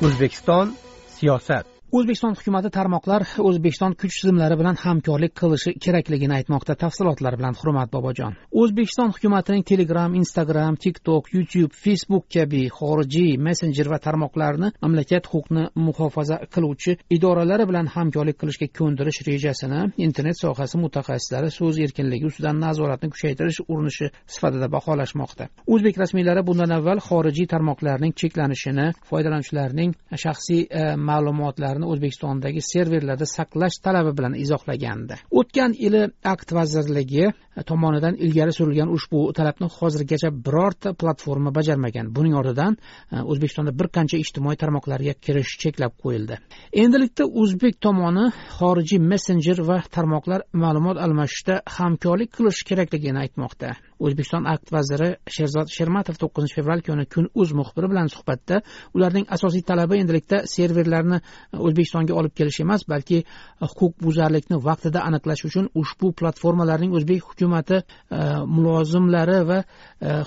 O'zbekiston 0.06 0.76
siyosat 1.18 1.77
o'zbekiston 1.96 2.36
hukumati 2.36 2.70
tarmoqlar 2.76 3.24
o'zbekiston 3.40 3.94
kuch 4.02 4.16
tizimlari 4.20 4.58
bilan 4.60 4.76
hamkorlik 4.82 5.34
qilishi 5.40 5.72
kerakligini 5.84 6.34
aytmoqda 6.38 6.76
tafsilotlar 6.84 7.38
bilan. 7.40 7.56
Hurmat 7.60 7.92
bobojon. 7.94 8.36
O'zbekiston 8.52 9.14
hukumatining 9.16 9.64
telegram 9.64 10.16
instagram 10.22 10.76
tiktok 10.76 11.32
youtube 11.34 11.74
facebook 11.86 12.26
kabi 12.34 12.66
xorijiy 12.80 13.38
messenjer 13.48 13.88
va 13.94 14.00
tarmoqlarni 14.08 14.72
mamlakat 14.84 15.30
huquqni 15.34 15.64
muhofaza 15.86 16.38
qiluvchi 16.54 16.98
idoralari 17.18 17.68
bilan 17.70 17.88
hamkorlik 17.96 18.38
qilishga 18.42 18.68
ko'ndirish 18.80 19.22
rejasini 19.30 19.82
internet 20.08 20.38
sohasi 20.44 20.76
mutaxassislari 20.84 21.54
so'z 21.60 21.80
erkinligi 21.86 22.28
ustidan 22.32 22.60
nazoratni 22.66 23.10
kuchaytirish 23.16 23.62
urinishi 23.68 24.12
sifatida 24.36 24.68
baholashmoqda. 24.76 25.50
O'zbek 25.74 25.96
rasmiylari 26.04 26.44
bundan 26.50 26.76
avval 26.78 27.00
xorijiy 27.10 27.48
tarmoqlarning 27.54 28.14
cheklanishini 28.20 28.92
foydalanuvchilarning 29.10 29.96
shaxsiy 30.24 30.62
e, 30.68 30.84
ma'lumotlarini 31.10 31.87
o'zbekistondagi 31.92 32.62
serverlarda 32.72 33.26
saqlash 33.38 33.80
talabi 33.86 34.12
bilan 34.18 34.36
izohlagandi. 34.44 35.18
O'tgan 35.40 35.76
yili 35.84 36.04
akt 36.34 36.54
vazirligi 36.58 37.26
e, 37.28 37.34
tomonidan 37.70 38.20
ilgari 38.26 38.54
surilgan 38.60 38.94
ushbu 38.98 39.24
talabni 39.40 39.70
hozirgacha 39.78 40.32
birorta 40.46 40.94
platforma 41.02 41.54
bajarmagan. 41.58 42.14
Buning 42.16 42.36
ortidan 42.42 42.78
e, 42.78 43.22
o'zbekistonda 43.32 43.76
bir 43.80 43.92
qancha 43.98 44.22
ijtimoiy 44.24 44.60
tarmoqlarga 44.64 45.18
kirish 45.26 45.58
cheklab 45.64 45.98
qo'yildi. 46.04 46.40
Endilikda 46.84 47.30
o'zbek 47.42 47.82
tomoni 47.88 48.30
xorijiy 48.58 49.04
messenjer 49.12 49.64
va 49.70 49.82
tarmoqlar 49.98 50.48
ma'lumot 50.64 50.98
almashishda 51.06 51.62
hamkorlik 51.78 52.34
qilish 52.38 52.64
kerakligini 52.70 53.26
aytmoqda. 53.26 53.76
O'zbekiston 54.00 54.46
akt 54.54 54.72
vaziri 54.74 55.10
sherzod 55.36 55.72
shermatov 55.74 56.18
to'qqizinchi 56.22 56.56
fevral 56.60 56.82
kuni 56.88 57.06
kun 57.14 57.30
uz 57.42 57.54
muxbiri 57.60 57.90
bilan 57.92 58.10
suhbatda 58.14 58.62
ularning 58.98 59.26
asosiy 59.36 59.64
talabi 59.70 60.00
endilikda 60.02 60.44
serverlarni 60.54 61.20
e, 61.20 61.58
o'zbekistonga 61.68 62.14
olib 62.20 62.34
kelish 62.38 62.60
emas 62.66 62.86
balki 62.94 63.20
e, 63.24 63.26
huquqbuzarlikni 63.66 64.60
vaqtida 64.68 65.04
aniqlash 65.10 65.46
uchun 65.50 65.70
ushbu 65.82 66.12
platformalarning 66.20 66.94
o'zbek 66.98 67.24
hukumati 67.30 67.82
e, 67.82 68.20
mulozimlari 68.56 69.40
va 69.50 69.60
e, 69.64 69.66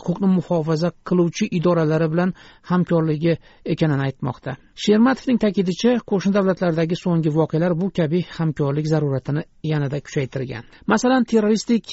huquqni 0.02 0.32
muhofaza 0.38 0.92
qiluvchi 1.08 1.50
idoralari 1.58 2.10
bilan 2.12 2.34
hamkorligi 2.70 3.36
ekanini 3.74 4.08
aytmoqda. 4.08 4.56
Shermatovning 4.84 5.38
ta'kidicha 5.44 5.96
qo'shni 6.10 6.32
davlatlardagi 6.38 6.96
so'nggi 7.04 7.30
voqealar 7.38 7.72
bu 7.80 7.90
kabi 7.98 8.22
hamkorlik 8.36 8.86
zaruratini 8.92 9.42
yanada 9.72 10.00
kuchaytirgan. 10.06 10.64
Masalan 10.92 11.24
terroristik 11.32 11.84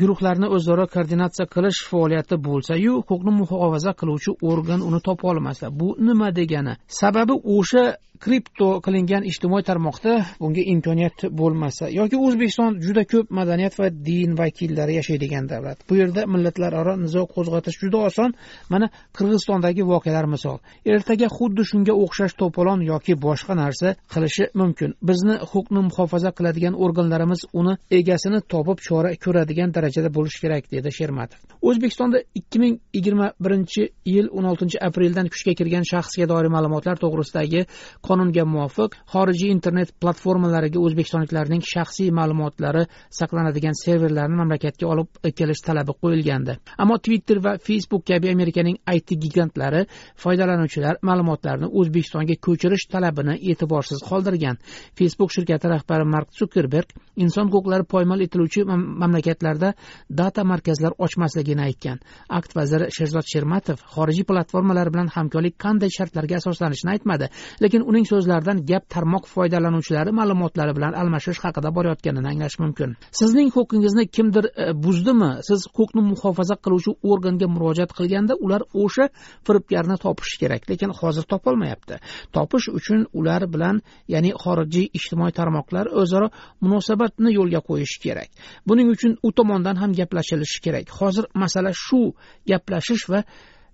guruhlarni 0.00 0.46
o'zaro 0.56 0.86
koordinatsiya 0.94 1.17
qilish 1.54 1.80
faoliyati 1.90 2.36
bo'lsayu 2.46 2.92
huquqni 3.08 3.32
muhofaza 3.40 3.92
qiluvchi 4.00 4.30
organ 4.50 4.80
uni 4.88 5.00
topa 5.06 5.28
olmasa 5.28 5.66
bu 5.80 5.88
nima 5.98 6.28
degani? 6.38 6.74
Sababi 7.00 7.34
o'sha 7.56 7.84
kripto 8.24 8.68
qilingan 8.84 9.26
ijtimoiy 9.30 9.64
tarmoqda 9.70 10.14
bunga 10.40 10.62
imkoniyat 10.74 11.28
bo'lmasa 11.40 11.88
yoki 11.98 12.16
o'zbekiston 12.26 12.78
juda 12.84 13.04
ko'p 13.12 13.30
madaniyat 13.38 13.74
va 13.80 13.88
din 14.08 14.34
vakillari 14.38 14.96
yashaydigan 14.98 15.48
davlat. 15.52 15.78
Bu 15.88 15.96
yerda 16.00 16.26
millatlararo 16.32 16.94
nizo 17.04 17.22
qo'zg'atish 17.34 17.78
juda 17.82 17.98
oson. 18.08 18.34
Mana 18.72 18.86
qirg'izistondagi 19.16 19.82
voqealar 19.92 20.26
misol. 20.34 20.58
Ertaga 20.94 21.28
xuddi 21.36 21.62
shunga 21.70 21.94
o'xshash 22.04 22.34
to'polon 22.40 22.80
yoki 22.90 23.14
boshqa 23.26 23.54
narsa 23.62 23.94
qilishi 24.12 24.44
mumkin. 24.60 24.94
Bizni 25.08 25.36
huquqni 25.52 25.80
muhofaza 25.88 26.30
qiladigan 26.38 26.74
organlarimiz 26.84 27.40
uni 27.60 27.74
egasini 28.00 28.40
topib 28.52 28.78
chora 28.86 29.10
ko'radigan 29.24 29.74
darajada 29.76 30.10
bo'lishi 30.16 30.38
kerak 30.44 30.64
dedi 30.74 30.90
shermatov. 30.98 31.40
O'zbekistonda 31.68 32.18
ikki 32.40 32.58
ming 32.62 32.74
yigirma 32.96 33.32
birinchi 33.44 33.82
yil 34.14 34.26
o'n 34.36 34.46
oltinchi 34.50 34.78
apreldan 34.88 35.26
kuchga 35.32 35.52
kirgan 35.58 35.84
shaxsga 35.92 36.26
doir 36.32 36.46
ma'lumotlar 36.54 36.96
to'g'risidagi 37.02 37.64
qonunga 38.08 38.44
muvofiq 38.54 38.96
xorijiy 39.12 39.50
internet 39.56 39.92
platformalariga 40.02 40.80
o'zbekistonliklarning 40.86 41.62
shaxsiy 41.72 42.10
ma'lumotlari 42.18 42.84
saqlanadigan 43.18 43.76
serverlarni 43.84 44.36
mamlakatga 44.40 44.86
olib 44.92 45.08
kelish 45.38 45.62
talabi 45.68 45.92
qo'yilgandi. 46.02 46.58
Ammo 46.82 46.98
twitter 47.04 47.38
va 47.46 47.52
facebook 47.68 48.04
kabi 48.10 48.32
amerikaning 48.34 48.78
it 48.96 49.08
gigantlari 49.24 49.84
foydalanuvchilar 50.24 51.00
ma'lumotlarini 51.08 51.68
o'zbekistonga 51.80 52.36
ko'chirish 52.46 52.86
talabini 52.94 53.34
e'tiborsiz 53.50 54.02
qoldirgan. 54.10 54.56
Facebook 54.98 55.30
shirkati 55.36 55.68
rahbari 55.74 56.04
mark 56.14 56.28
sukerberg 56.40 56.88
inson 57.24 57.50
huquqlari 57.52 57.84
poymol 57.94 58.20
etiluvchi 58.26 58.64
mamlakatlarda 59.02 59.72
data 60.20 60.44
markazlar 60.44 60.92
ochmasligini 60.98 61.62
aytgan. 61.68 61.98
Akt 62.38 62.56
vaziri 62.58 62.90
sherzod 62.96 63.26
shermatov 63.32 63.78
xorijiy 63.94 64.26
platformalar 64.30 64.90
bilan 64.94 65.08
hamkorlik 65.16 65.56
qanday 65.64 65.90
shartlarga 65.98 66.38
asoslanishini 66.40 66.94
aytmadi 66.96 67.30
lekin 67.64 67.86
uning 67.98 68.06
so'zlaridan 68.06 68.58
gap 68.70 68.84
tarmoq 68.94 69.24
foydalanuvchilari 69.34 70.12
ma'lumotlari 70.18 70.72
bilan 70.76 70.92
almashish 71.00 71.40
haqida 71.44 71.70
borayotganini 71.76 72.28
anglash 72.32 72.56
mumkin. 72.62 72.90
Sizning 73.20 73.48
huquqingizni 73.56 74.04
kimdir 74.16 74.44
e, 74.64 74.66
buzdimi? 74.84 75.30
Siz 75.48 75.66
huquqni 75.76 76.02
muhofaza 76.10 76.56
qiluvchi 76.64 76.92
organga 77.12 77.48
murojaat 77.54 77.90
qilganda 77.98 78.34
ular 78.44 78.62
o'sha 78.82 79.08
firibgarni 79.46 79.96
topishi 80.04 80.36
kerak 80.42 80.70
lekin 80.70 80.94
hozir 81.00 81.24
topolmayapti. 81.32 81.98
Topish 82.36 82.70
uchun 82.78 83.00
ular 83.18 83.42
bilan 83.54 83.82
ya'ni 84.14 84.30
xorijiy 84.42 84.86
ijtimoiy 84.98 85.34
tarmoqlar 85.40 85.90
o'zaro 86.00 86.30
munosabatni 86.64 87.34
yo'lga 87.38 87.60
qo'yishi 87.68 87.98
kerak. 88.06 88.30
Buning 88.68 88.88
uchun 88.94 89.12
u 89.26 89.28
tomondan 89.38 89.76
ham 89.82 89.90
gaplashilishi 90.00 90.58
kerak. 90.64 90.86
Hozir 90.98 91.24
masala 91.42 91.72
shu 91.84 92.02
gaplashish 92.50 93.06
va 93.12 93.20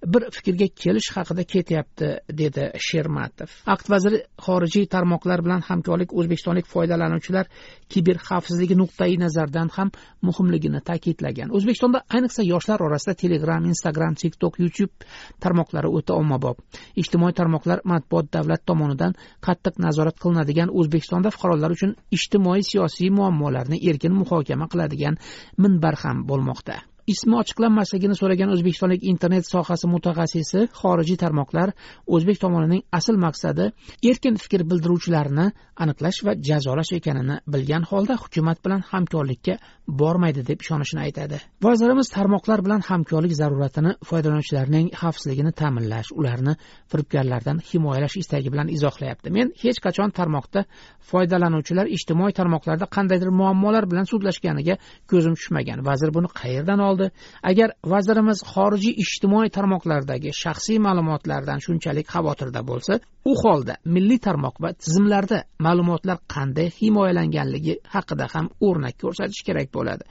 bir 0.07 0.27
fikrga 0.31 0.69
kelish 0.83 1.11
haqida 1.17 1.45
ketyapti 1.45 2.09
dedi 2.41 2.65
shermatov. 2.87 3.51
Aqt 3.75 3.91
vaziri 3.91 4.21
xorijiy 4.47 4.87
tarmoqlar 4.95 5.43
bilan 5.47 5.65
hamkorlik 5.69 6.15
o'zbekistonlik 6.19 6.67
foydalanuvchilar 6.75 7.49
kiber 7.93 8.21
xavfsizligi 8.29 8.77
nuqtai 8.83 9.17
nazaridan 9.25 9.73
ham 9.77 9.91
muhimligini 10.29 10.81
ta'kidlagan. 10.91 11.53
O'zbekistonda 11.57 12.05
ayniqsa 12.17 12.47
yoshlar 12.53 12.85
orasida 12.87 13.15
telegram 13.25 13.69
instagram 13.73 14.15
tiktok 14.23 14.61
youtube 14.63 15.09
tarmoqlari 15.45 15.89
o'ta 15.99 16.15
ommabop. 16.21 16.63
Ijtimoiy 17.03 17.35
tarmoqlar 17.41 17.85
matbuot 17.93 18.33
davlat 18.37 18.67
tomonidan 18.71 19.13
qattiq 19.47 19.81
nazorat 19.87 20.17
qilinadigan 20.23 20.73
o'zbekistonda 20.79 21.35
fuqarolar 21.35 21.77
uchun 21.77 21.95
ijtimoiy 22.17 22.63
siyosiy 22.71 23.11
muammolarni 23.19 23.79
erkin 23.91 24.13
muhokama 24.21 24.67
qiladigan 24.73 25.21
minbar 25.63 25.95
ham 26.03 26.27
bo'lmoqda. 26.29 26.94
Ismi 27.13 27.37
ochiqlanmasligini 27.43 28.17
so'ragan 28.21 28.53
o'zbekistonlik 28.55 29.03
internet 29.13 29.45
sohasi 29.55 29.87
mutaxassisi 29.95 30.61
xorijiy 30.81 31.19
tarmoqlar 31.25 31.73
o'zbek 32.15 32.41
tomonining 32.45 32.83
asl 32.99 33.17
maqsadi 33.27 33.71
erkin 34.11 34.39
fikr 34.45 34.65
bildiruvchilarni 34.71 35.47
aniqlash 35.85 36.21
va 36.27 36.33
jazolash 36.49 36.93
ekanini 36.99 37.37
bilgan 37.55 37.85
holda 37.91 38.15
hukumat 38.23 38.59
bilan 38.65 38.81
hamkorlikka 38.91 39.55
bormaydi 40.01 40.47
deb 40.47 40.61
ishonishini 40.65 41.01
aytadi. 41.07 41.41
Vazirimiz 41.63 42.09
tarmoqlar 42.17 42.65
bilan 42.67 42.81
hamkorlik 42.89 43.35
zaruratini 43.41 43.93
foydalanuvchilarning 44.09 44.87
xavfsizligini 45.01 45.53
ta'minlash 45.61 46.11
ularni 46.21 46.55
firibgarlardan 46.93 47.61
himoyalash 47.71 48.17
istagi 48.23 48.53
bilan 48.55 48.69
izohlayapti. 48.77 49.29
Men 49.37 49.53
hech 49.63 49.81
qachon 49.87 50.11
tarmoqda 50.19 50.65
foydalanuvchilar 51.11 51.87
ijtimoiy 51.97 52.33
tarmoqlarda 52.41 52.87
qandaydir 52.97 53.31
muammolar 53.41 53.85
bilan 53.91 54.07
sudlashganiga 54.13 54.79
ko'zim 55.11 55.35
tushmagan. 55.39 55.85
Vazir 55.89 56.11
buni 56.17 56.29
qayerdan 56.41 56.81
oldi? 56.89 56.94
Qoldi. 56.95 57.11
Agar 57.51 57.75
vazirimiz 57.93 58.43
xorijiy 58.53 58.95
ijtimoiy 59.05 59.51
tarmoqlardagi 59.57 60.33
shaxsiy 60.43 60.79
ma'lumotlardan 60.87 61.63
shunchalik 61.67 62.07
xavotirda 62.15 62.63
bo'lsa 62.71 62.99
u 63.31 63.35
holda 63.43 63.75
milliy 63.95 64.21
tarmoq 64.27 64.61
va 64.65 64.73
tizimlarda 64.73 65.45
ma'lumotlar 65.67 66.19
qanday 66.35 66.69
himoyalanganligi 66.81 67.75
haqida 67.95 68.29
ham 68.35 68.51
o'rnak 68.67 68.99
ko'rsatish 69.03 69.43
kerak 69.49 69.69
bo'ladi. 69.77 70.05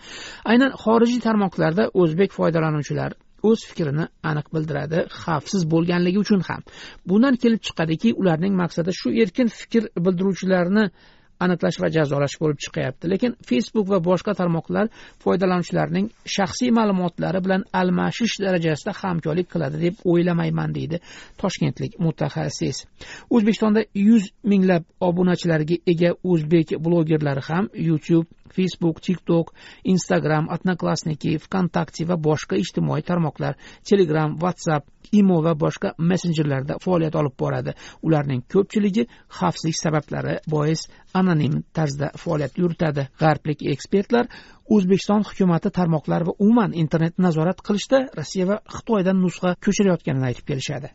Aynan 0.51 0.71
xorijiy 0.83 1.21
tarmoqlarda 1.27 1.83
o'zbek 2.01 2.31
foydalanuvchilar 2.39 3.11
o'z 3.49 3.61
fikrini 3.69 4.05
aniq 4.29 4.47
bildiradi 4.55 4.99
xavfsiz 5.21 5.63
bo'lganligi 5.73 6.19
uchun 6.25 6.41
ham. 6.49 6.61
Bundan 7.09 7.35
kelib 7.43 7.61
chiqadiki 7.67 8.13
ularning 8.21 8.53
maqsadi 8.61 8.91
shu 8.99 9.09
erkin 9.23 9.47
fikr 9.59 9.83
bildiruvchilarni 10.05 10.85
aniqlash 11.39 11.79
va 11.81 11.89
jazolash 11.95 12.37
bo'lib 12.41 12.59
chiqyapti. 12.65 13.09
Lekin 13.13 13.35
facebook 13.49 13.89
va 13.93 13.99
boshqa 14.09 14.35
tarmoqlar 14.39 14.89
foydalanuvchilarining 15.23 16.09
shaxsiy 16.35 16.71
ma'lumotlari 16.77 17.43
bilan 17.45 17.65
almashish 17.81 18.37
darajasida 18.45 18.93
hamkorlik 19.01 19.49
qiladi 19.53 19.81
deb 19.85 20.05
o'ylamayman 20.11 20.75
deydi 20.77 21.01
toshkentlik 21.41 21.99
mutaxassis. 22.05 22.85
O'zbekistonda 23.29 23.85
yuz 24.07 24.29
minglab 24.43 24.83
obunachilarga 25.09 25.81
ega 25.95 26.15
o'zbek 26.23 26.77
blogerlari 26.85 27.43
ham 27.49 27.69
youtube 27.73 28.27
facebook 28.55 29.01
tiktok 29.01 29.53
instagram 29.93 30.49
odnoklassniki 30.55 31.37
vkontakte 31.45 32.05
va 32.09 32.17
boshqa 32.27 32.59
ijtimoiy 32.63 33.05
tarmoqlar 33.09 33.57
telegram 33.89 34.37
whatsapp 34.43 34.85
imo 35.19 35.41
va 35.45 35.53
boshqa 35.63 35.93
messenjerlarda 36.09 36.77
faoliyat 36.83 37.15
olib 37.21 37.35
boradi. 37.39 37.73
Ularning 38.07 38.43
ko'pchiligi 38.53 39.07
xavfsizlik 39.39 39.77
sabablari 39.79 40.37
bois 40.49 40.87
anonim 41.21 41.61
tarzda 41.73 42.11
faoliyat 42.23 42.57
yuritadi. 42.57 43.07
G'arblik 43.21 43.65
ekspertlar 43.75 44.29
o'zbekiston 44.75 45.25
hukumati 45.29 45.71
tarmoqlar 45.79 46.27
va 46.27 46.37
umuman 46.39 46.77
internetni 46.83 47.27
nazorat 47.27 47.65
qilishda 47.67 48.05
rossiya 48.19 48.49
va 48.51 48.61
xitoydan 48.77 49.21
nusxa 49.25 49.55
ko'chirayotganini 49.65 50.31
aytib 50.31 50.53
kelishadi. 50.53 50.93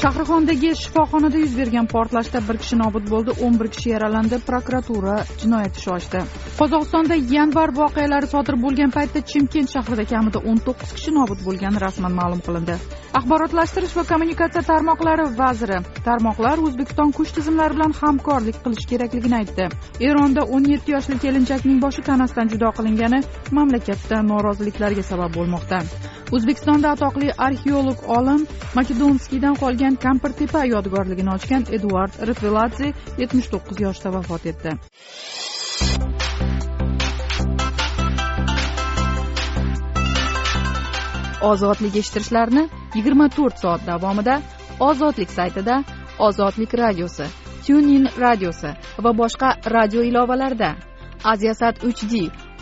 Shahrixondagi 0.00 0.68
shifoxonada 0.80 1.38
yuz 1.42 1.52
bergan 1.58 1.86
portlashda 1.92 2.40
bir 2.48 2.56
kishi 2.62 2.76
nobud 2.82 3.08
bo'ldi 3.12 3.32
o'n 3.46 3.56
bir 3.60 3.68
kishi 3.74 3.90
yaralandi 3.90 4.38
prokuratura 4.48 5.16
jinoyat 5.42 5.80
ishi 5.80 5.90
ochdi. 5.96 6.22
Qozog'istonda 6.60 7.18
yanvar 7.34 7.74
voqealari 7.80 8.30
sodir 8.30 8.56
bo'lgan 8.62 8.94
paytda 8.94 9.20
chimkent 9.32 9.68
shahrida 9.74 10.06
kamida 10.12 10.40
o'n 10.50 10.62
to'qqiz 10.68 10.94
kishi 10.98 11.12
nobud 11.18 11.44
bo'lgani 11.48 11.82
rasman 11.84 12.16
ma'lum 12.20 12.40
qilindi. 12.46 12.76
Axborotlashtirish 13.18 13.96
va 13.98 14.04
kommunikatsiya 14.12 14.62
tarmoqlari 14.70 15.26
vaziri 15.42 15.78
tarmoqlar 16.08 16.62
o'zbekiston 16.68 17.12
kuch 17.18 17.34
tizimlari 17.38 17.76
bilan 17.76 17.92
hamkorlik 18.00 18.62
qilish 18.64 18.86
kerakligini 18.92 19.36
aytdi. 19.40 19.66
Eronda 20.08 20.46
o'n 20.54 20.70
yetti 20.72 20.96
yoshli 20.96 21.18
kelinchakning 21.26 21.84
boshi 21.84 22.06
tanasidan 22.08 22.54
judo 22.54 22.72
qilingani 22.78 23.20
mamlakatda 23.58 24.22
noroziliklarga 24.32 25.04
sabab 25.10 25.36
bo'lmoqda. 25.38 25.82
O'zbekistonda 26.36 26.90
atoqli 26.94 27.28
arxeolog 27.46 28.02
olim 28.16 28.42
makedonskiydan 28.78 29.56
qolgan 29.62 29.89
kampirtepa 29.96 30.64
yodgorligini 30.64 31.30
ochgan 31.34 31.64
eduard 31.76 32.12
rtveladze 32.28 32.92
yetmish 33.18 33.48
to'qqiz 33.52 33.80
yoshda 33.86 34.12
vafot 34.16 34.46
etdi. 34.52 34.76
Ozodlik 41.50 41.94
eshittirishlarini 41.96 42.64
yigirma 42.94 43.28
to'rt 43.36 43.62
soat 43.62 43.86
davomida 43.86 44.40
ozodlik 44.88 45.30
saytida 45.38 45.84
ozodlik 46.18 46.74
radiosi 46.82 47.26
tunin 47.66 48.04
radiosi 48.24 48.70
va 49.04 49.10
boshqa 49.20 49.48
radio 49.76 50.02
ilovalarida 50.10 50.70
aziasat 51.32 51.84
uch 51.88 52.02
d 52.12 52.14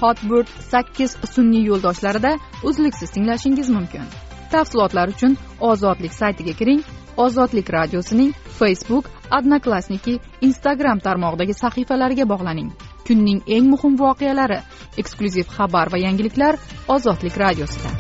hotbird 0.03 0.49
sakkiz 0.71 1.11
sun'iy 1.35 1.65
yo'ldoshlarida 1.71 2.33
uzluksiz 2.69 3.11
tinglashingiz 3.11 3.69
mumkin. 3.77 4.05
Tafsilotlar 4.53 5.09
uchun 5.15 5.37
ozodlik 5.71 6.13
saytiga 6.21 6.55
kiring 6.61 6.83
ozodlik 7.19 7.71
radiosining 7.71 8.33
facebook 8.59 9.11
odnoklassniki 9.39 10.19
instagram 10.49 11.01
tarmog'idagi 11.07 11.55
sahifalariga 11.61 12.27
bog'laning. 12.33 12.71
Kunning 13.07 13.41
eng 13.57 13.71
muhim 13.73 13.97
voqealari 14.03 14.59
eksklyuziv 15.03 15.49
xabar 15.57 15.91
va 15.93 15.99
yangiliklar 16.07 16.59
ozodlik 16.97 17.39
radiosida. 17.45 17.91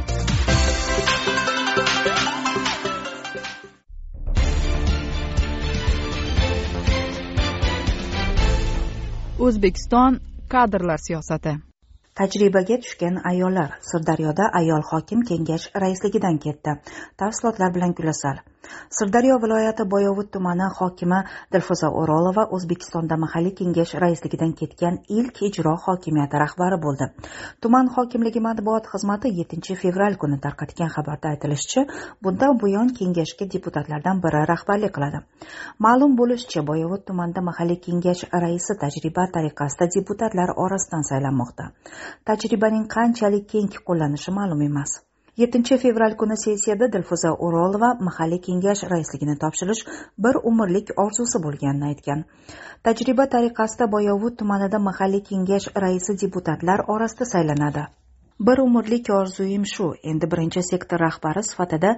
O'zbekiston 9.46 10.20
kadrlar 10.52 11.00
siyosati. 11.08 11.56
Tajribaga 12.18 12.76
tushgan 12.84 13.18
ayollar 13.30 13.74
sirdaryoda 13.90 14.48
ayol 14.60 14.82
hokim 14.90 15.20
kengash 15.28 15.66
raisligidan 15.82 16.38
ketdi. 16.44 16.74
Tafsilotlar 17.22 17.74
bilan 17.74 17.94
gulasal 18.00 18.42
sirdaryo 18.98 19.38
viloyati 19.42 19.84
boyovut 19.92 20.30
tumani 20.32 20.66
hokimi 20.78 21.18
dilfuza 21.52 21.88
o'rolova 22.00 22.44
o'zbekistonda 22.56 23.16
mahalliy 23.24 23.54
kengash 23.60 23.94
raisligidan 24.04 24.52
ketgan 24.60 24.98
ilk 25.18 25.42
ijro 25.48 25.74
hokimiyati 25.86 26.40
rahbari 26.44 26.78
bo'ldi. 26.84 27.08
Tuman 27.62 27.90
hokimligi 27.96 28.40
matbuot 28.48 28.90
xizmati 28.92 29.32
yettinchi 29.38 29.76
fevral 29.82 30.16
kuni 30.22 30.38
tarqatgan 30.44 30.92
xabarda 30.96 31.32
aytilishicha 31.32 31.86
bundan 32.22 32.60
buyon 32.62 32.94
kengashga 32.98 33.50
deputatlardan 33.54 34.22
biri 34.24 34.44
rahbarlik 34.52 34.94
qiladi. 34.98 35.24
Ma'lum 35.86 36.16
bo'lishicha 36.20 36.66
boyovut 36.70 37.06
tumanida 37.08 37.44
mahalliy 37.50 37.80
kengash 37.88 38.24
raisi 38.44 38.78
tajriba 38.84 39.28
tariqasida 39.36 39.90
deputatlar 39.98 40.56
orasidan 40.64 41.04
saylanmoqda. 41.10 41.70
Tajribaning 42.28 42.88
qanchalik 42.96 43.52
keng 43.52 43.70
qo'llanishi 43.90 44.40
ma'lum 44.40 44.66
emas. 44.70 45.00
Yettinchi 45.40 45.76
fevral 45.82 46.16
kuni 46.20 46.36
sessiyada 46.44 46.88
dilfuza 46.94 47.30
o'rolova 47.48 47.90
mahalliy 48.08 48.40
kengash 48.46 48.82
raisligini 48.92 49.36
topshirish 49.44 49.82
bir 50.26 50.40
umrlik 50.50 50.90
orzusi 51.04 51.42
bo'lganini 51.44 51.90
aytgan. 51.90 52.24
Tajriba 52.88 53.28
tariqasida 53.36 53.90
boyovut 53.94 54.38
tumanida 54.42 54.82
mahalliy 54.88 55.22
kengash 55.30 55.70
raisi 55.84 56.18
deputatlar 56.24 56.84
orasida 56.96 57.30
saylanadi. 57.34 57.86
Bir 58.40 58.58
umrlik 58.58 59.10
orzuim 59.10 59.64
shu. 59.66 59.94
Endi 60.02 60.30
birinchi 60.30 60.62
sektor 60.62 61.00
rahbari 61.00 61.42
sifatida 61.42 61.90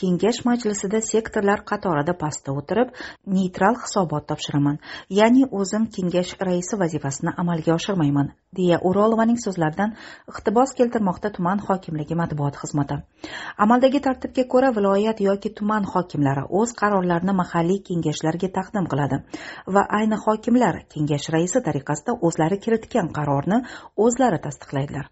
kengash 0.00 0.44
majlisida 0.44 1.00
sektorlar 1.10 1.64
qatorida 1.70 2.14
pastda 2.22 2.54
o'tirib 2.60 2.92
neytral 3.26 3.78
hisobot 3.82 4.28
topshiraman. 4.30 4.78
Ya'ni 5.20 5.46
o'zim 5.60 5.88
kengash 5.96 6.34
raisi 6.48 6.78
vazifasini 6.82 7.34
amalga 7.42 7.74
oshirmayman 7.74 8.30
deya 8.56 8.78
o'rolovaning 8.90 9.38
so'zlaridan 9.44 9.94
iqtibos 10.32 10.74
keltirmoqda 10.78 11.32
tuman 11.36 11.58
hokimligi 11.68 12.16
matbuot 12.20 12.56
xizmati. 12.62 13.00
Amaldagi 13.64 14.00
tartibga 14.06 14.44
ko'ra 14.54 14.70
viloyat 14.76 15.20
yoki 15.28 15.52
tuman 15.60 15.84
hokimlari 15.94 16.46
o'z 16.60 16.72
qarorlarini 16.80 17.34
mahalliy 17.42 17.82
kengashlarga 17.88 18.52
taqdim 18.58 18.86
qiladi 18.92 19.20
va 19.76 19.82
ayni 20.00 20.20
hokimlar 20.26 20.80
kengash 20.94 21.28
raisi 21.34 21.64
tariqasida 21.68 22.16
o'zlari 22.30 22.60
kiritgan 22.64 23.12
qarorni 23.18 23.58
o'zlari 24.06 24.38
tasdiqlaydilar. 24.46 25.10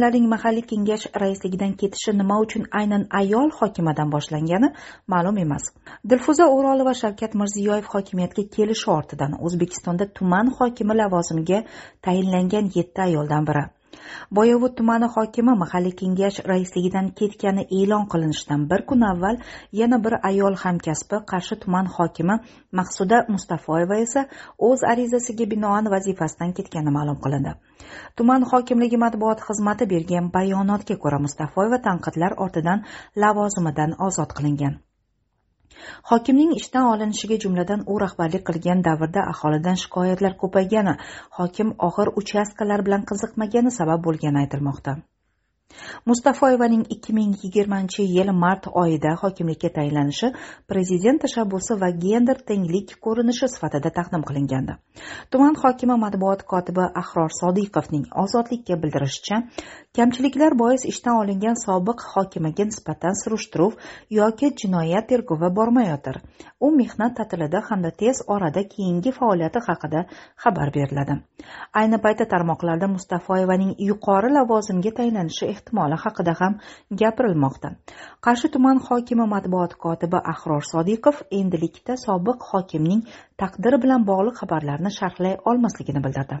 Hokimlarning 0.00 0.28
mahalliy 0.32 0.62
kengash 0.68 1.06
raisligidan 1.20 1.72
ketishi 1.80 2.12
nima 2.18 2.36
uchun 2.44 2.62
aynan 2.80 3.02
ayol 3.18 3.50
hokimadan 3.58 4.10
boshlangani 4.12 4.68
ma'lum 5.14 5.40
emas. 5.42 5.64
Dilfuza 6.10 6.46
o'rolova 6.54 6.94
shavkat 7.00 7.34
mirziyoyev 7.40 7.90
hokimiyatga 7.94 8.44
kelishi 8.56 8.90
ortidan 8.90 9.36
o'zbekistonda 9.48 10.06
tuman 10.20 10.52
hokimi 10.60 10.96
lavozimiga 11.00 11.60
tayinlangan 12.08 12.72
yetti 12.78 13.02
ayoldan 13.08 13.46
biri. 13.50 13.66
Boyovut 14.38 14.76
tumani 14.76 15.08
hokimi 15.16 15.54
mahalliy 15.62 15.94
kengash 16.00 16.38
raisligidan 16.50 17.10
ketgani 17.20 17.66
e'lon 17.78 18.04
qilinishidan 18.12 18.66
bir 18.70 18.80
kun 18.88 19.02
avval 19.12 19.36
yana 19.80 19.98
bir 20.04 20.14
ayol 20.30 20.54
hamkasbi 20.64 21.22
qarshi 21.32 21.60
tuman 21.62 21.86
hokimi 21.96 22.36
maqsuda 22.80 23.18
mustafoyeva 23.34 23.96
esa 24.06 24.26
o'z 24.68 24.84
arizasiga 24.92 25.50
binoan 25.54 25.90
vazifasidan 25.94 26.52
ketgani 26.58 26.90
ma'lum 26.98 27.18
qilindi. 27.24 27.52
Tuman 28.16 28.42
hokimligi 28.52 29.02
matbuot 29.06 29.40
xizmati 29.48 29.90
bergan 29.94 30.30
bayonotga 30.36 30.96
ko'ra 31.06 31.18
mustafoyeva 31.26 31.82
tanqidlar 31.88 32.38
ortidan 32.44 32.86
lavozimidan 33.24 33.98
ozod 34.08 34.38
qilingan. 34.38 34.80
Hokimning 36.10 36.52
ishdan 36.60 36.86
olinishiga 36.92 37.36
jumladan 37.44 37.82
u 37.94 37.98
rahbarlik 38.02 38.42
qilgan 38.48 38.82
davrda 38.86 39.26
aholidan 39.32 39.78
shikoyatlar 39.82 40.34
ko'paygani 40.42 40.94
hokim 41.38 41.70
og'ir 41.88 42.12
uchastkalar 42.22 42.84
bilan 42.88 43.06
qiziqmagani 43.12 43.74
sabab 43.78 44.04
bo'lgani 44.08 44.42
aytilmoqda. 44.44 44.96
Mustafoyevaning 46.06 46.84
ikki 46.94 47.12
ming 47.12 47.34
yigirmanchi 47.42 48.04
yil 48.16 48.32
mart 48.32 48.66
oyida 48.82 49.14
hokimlikka 49.22 49.70
tayinlanishi 49.76 50.32
prezident 50.68 51.22
tashabbusi 51.24 51.76
va 51.82 51.90
gender 52.04 52.38
tenglik 52.50 52.94
ko'rinishi 53.06 53.48
sifatida 53.54 53.90
taqdim 53.98 54.24
qilingandi. 54.28 54.76
Tuman 55.30 55.54
hokimi 55.62 55.96
matbuot 56.04 56.42
kotibi 56.52 56.84
ahror 57.02 57.30
sodiqovning 57.40 58.06
ozodlikka 58.24 58.78
bildirishicha 58.82 59.42
kamchiliklar 59.96 60.58
bois 60.62 60.86
ishdan 60.92 61.20
olingan 61.22 61.58
sobiq 61.66 62.06
hokimaga 62.14 62.64
nisbatan 62.70 63.18
surishtiruv 63.22 63.72
yoki 64.20 64.54
jinoyat 64.62 65.08
tergovi 65.12 65.54
bormayotir. 65.60 66.22
U 66.60 66.70
mehnat 66.76 67.16
ta'tilida 67.16 67.60
hamda 67.68 67.90
tez 68.02 68.20
orada 68.34 68.62
keyingi 68.74 69.12
faoliyati 69.18 69.60
haqida 69.66 70.04
xabar 70.44 70.72
beriladi. 70.76 71.14
Ayni 71.80 71.98
paytda 72.04 72.26
tarmoqlarda 72.32 72.88
mustafoyevaning 72.94 73.72
yuqori 73.90 74.32
lavozimga 74.36 74.92
tayinlanishi 74.98 75.48
ehtimoli 75.52 75.98
haqida 76.04 76.34
ham 76.40 76.58
gapirilmoqda. 77.02 77.70
Qarshi 78.26 78.52
tuman 78.56 78.82
hokimi 78.88 79.26
matbuot 79.34 79.74
kotibi 79.84 80.20
ahror 80.34 80.62
sodiqov 80.72 81.22
endilikda 81.40 81.96
sobiq 82.06 82.46
hokimning 82.52 83.02
taqdiri 83.42 83.80
bilan 83.84 84.06
bog'liq 84.10 84.36
xabarlarni 84.40 84.92
sharhlay 84.98 85.36
olmasligini 85.52 86.04
bildirdi. 86.06 86.40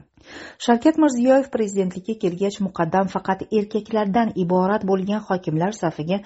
Shavkat 0.66 0.98
mirziyoyev 1.02 1.48
prezidentlikka 1.54 2.14
kelgach 2.24 2.60
muqaddam 2.66 3.08
faqat 3.14 3.46
erkaklardan 3.58 4.34
iborat 4.44 4.84
bo'lgan 4.90 5.24
hokimlar 5.28 5.72
safiga 5.82 6.18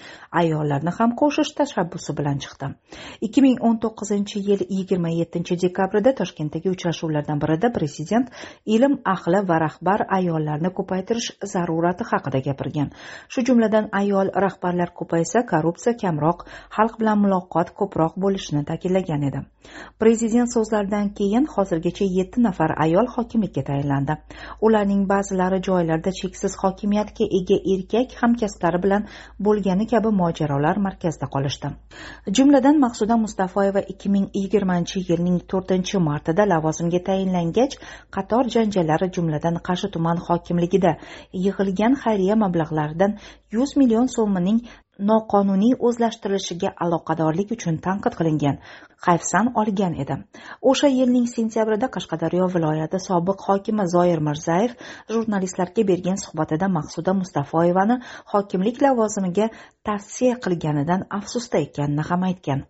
ayollarni 0.42 0.92
ham 0.98 1.14
qo'shish 1.20 1.54
tashabbusi 1.60 2.16
bilan 2.18 2.42
chiqdi. 2.44 2.74
ikki 3.26 3.40
ming 3.46 3.58
o'n 3.68 3.78
to'qqizinchi 3.84 4.42
yil 4.48 4.66
yigirma 4.76 5.10
yettinchi 5.20 5.58
dekabrda 5.64 6.14
toshkentdagi 6.20 6.72
uchrashuvlardan 6.74 7.40
birida 7.44 7.72
prezident 7.78 8.30
ilm 8.76 8.98
ahli 9.14 9.40
va 9.50 9.58
rahbar 9.66 10.06
ayollarni 10.18 10.70
ko'paytirish 10.78 11.28
zarurati 11.54 12.04
haqida 12.10 12.40
gapirgan. 12.48 12.92
Shu 13.32 13.46
jumladan 13.48 13.88
ayol 14.02 14.32
rahbarlar 14.46 14.94
ko'paysa 15.00 15.44
korrupsiya 15.52 15.96
kamroq 16.02 16.46
xalq 16.76 16.94
bilan 17.00 17.18
muloqot 17.24 17.74
ko'proq 17.80 18.20
bo'lishini 18.24 18.64
ta'kidlagan 18.70 19.28
edi. 19.28 19.40
Prezident 20.00 20.48
so'zlaridan 20.54 21.08
keyin 21.18 21.46
hozirgacha 21.54 22.06
yetti 22.18 22.42
nafar 22.46 22.74
ayol 22.84 23.06
hokimlikka 23.16 23.62
tayinlandi. 23.68 24.16
Ularning 24.66 25.02
ba'zilari 25.12 25.60
joylarda 25.68 26.12
cheksiz 26.20 26.56
hokimiyatga 26.62 27.24
ega 27.38 27.58
erkak 27.74 28.16
hamkasblari 28.22 28.82
bilan 28.84 29.06
bo'lgani 29.46 29.86
kabi 29.92 30.10
mojarolar 30.20 30.76
markazida 30.86 31.26
qolishdi. 31.34 31.72
Jumladan 32.36 32.80
maqsuda 32.84 33.16
mustafoyeva 33.24 33.73
ikki 33.92 34.08
ming 34.14 34.26
yigirmanchi 34.40 35.04
yilning 35.08 35.38
to'rtinchi 35.52 36.00
martida 36.08 36.46
lavozimga 36.52 37.00
tayinlangach 37.08 37.74
qator 38.16 38.44
janjallari 38.56 39.10
jumladan 39.16 39.60
qarshi 39.68 39.90
tuman 39.96 40.22
hokimligida 40.28 40.92
yig'ilgan 41.44 41.98
xayriya 42.04 42.38
mablag'laridan 42.44 43.18
yuz 43.56 43.76
million 43.82 44.06
so'mining 44.16 44.58
noqonuniy 45.10 45.74
o'zlashtirilishiga 45.88 46.70
aloqadorlik 46.86 47.54
uchun 47.56 47.78
tanqid 47.86 48.14
qilingan 48.18 48.58
hayfsan 49.06 49.50
olgan 49.62 49.96
edi. 50.04 50.16
O'sha 50.72 50.90
yilning 50.96 51.26
sentyabrida 51.32 51.88
qashqadaryo 51.96 52.46
viloyati 52.54 53.00
sobiq 53.06 53.42
hokimi 53.48 53.88
zoir 53.94 54.22
mirzayev 54.28 54.76
jurnalistlarga 55.14 55.86
bergan 55.90 56.20
suhbatida 56.24 56.68
maqsuda 56.76 57.16
mustafoyevani 57.22 57.98
hokimlik 58.34 58.82
lavozimiga 58.86 59.50
tavsiya 59.90 60.38
qilganidan 60.46 61.08
afsusda 61.20 61.66
ekanini 61.66 62.08
ham 62.12 62.30
aytgan. 62.30 62.64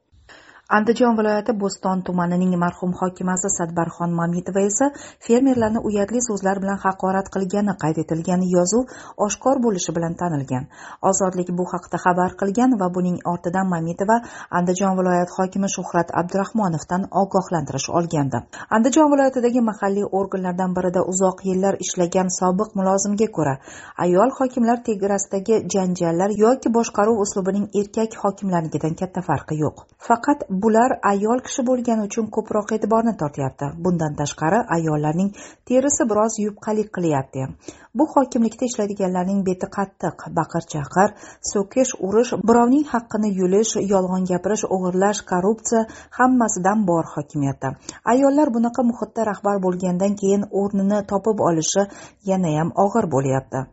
Andijon 0.68 1.16
viloyati 1.16 1.52
bo'ston 1.60 2.02
tumanining 2.02 2.52
marhum 2.58 2.92
hokimasi 3.00 3.48
sadbarxon 3.58 4.12
mamitova 4.20 4.60
esa 4.68 4.86
fermerlarni 5.26 5.80
uyatli 5.88 6.20
so'zlar 6.26 6.60
bilan 6.62 6.78
haqorat 6.84 7.28
qilgani 7.34 7.74
qayd 7.82 7.98
etilgan 8.02 8.42
yozuv 8.54 8.94
oshkor 9.26 9.60
bo'lishi 9.66 9.94
bilan 9.96 10.14
tanilgan. 10.20 10.64
Ozodlik 11.10 11.50
bu 11.58 11.66
haqda 11.72 12.00
xabar 12.04 12.36
qilgan 12.40 12.78
va 12.80 12.88
buning 12.96 13.18
ortidan 13.32 13.68
mamitova 13.74 14.16
andijon 14.60 14.96
viloyati 14.98 15.36
hokimi 15.38 15.68
shuhrat 15.76 16.08
abdurahmonovdan 16.20 17.06
ogohlantirish 17.22 17.88
olgandi. 17.98 18.38
Andijon 18.76 19.12
viloyatidagi 19.12 19.60
mahalliy 19.70 20.08
organlardan 20.20 20.74
birida 20.76 21.04
uzoq 21.12 21.44
yillar 21.50 21.74
ishlagan 21.84 22.32
sobiq 22.40 22.72
mulozimga 22.78 23.28
ko'ra 23.36 23.54
ayol 24.06 24.30
hokimlar 24.40 24.78
tegrasidagi 24.88 25.60
janjallar 25.76 26.30
yoki 26.44 26.72
boshqaruv 26.78 27.20
uslubining 27.26 27.68
erkak 27.80 28.18
hokimlarnikidan 28.24 28.94
katta 29.00 29.20
farqi 29.28 29.60
yo'q. 29.64 29.86
Faqat 30.08 30.44
bular 30.62 30.90
ayol 31.10 31.40
kishi 31.46 31.62
bo'lgani 31.68 32.06
uchun 32.08 32.26
ko'proq 32.36 32.72
e'tiborni 32.76 33.12
tortyapti. 33.22 33.66
Bundan 33.84 34.14
tashqari 34.20 34.60
ayollarning 34.76 35.30
terisi 35.70 36.06
biroz 36.10 36.38
yupqalik 36.44 36.88
qilyapti. 36.96 37.46
Bu 37.98 38.06
hokimlikda 38.14 38.68
ishlaydiganlarning 38.70 39.40
beti 39.48 39.68
qattiq. 39.76 40.26
Baqir 40.38 40.64
chaqir 40.74 41.14
so'kish 41.52 41.92
urish 42.08 42.32
birovning 42.48 42.86
haqqini 42.94 43.30
yulish 43.40 43.74
yolg'on 43.92 44.26
gapirish 44.30 44.64
o'g'irlash 44.76 45.20
korrupsiya 45.30 45.84
hammasidan 46.18 46.86
bor 46.90 47.04
hokimiyatda. 47.14 47.68
Ayollar 48.14 48.48
bunaqa 48.56 48.88
muhitda 48.90 49.30
rahbar 49.30 49.62
bo'lgandan 49.66 50.18
keyin 50.20 50.50
o'rnini 50.62 51.00
topib 51.14 51.46
olishi 51.48 51.88
yanayam 52.32 52.76
og'ir 52.86 53.10
bo'lyapti. 53.16 53.66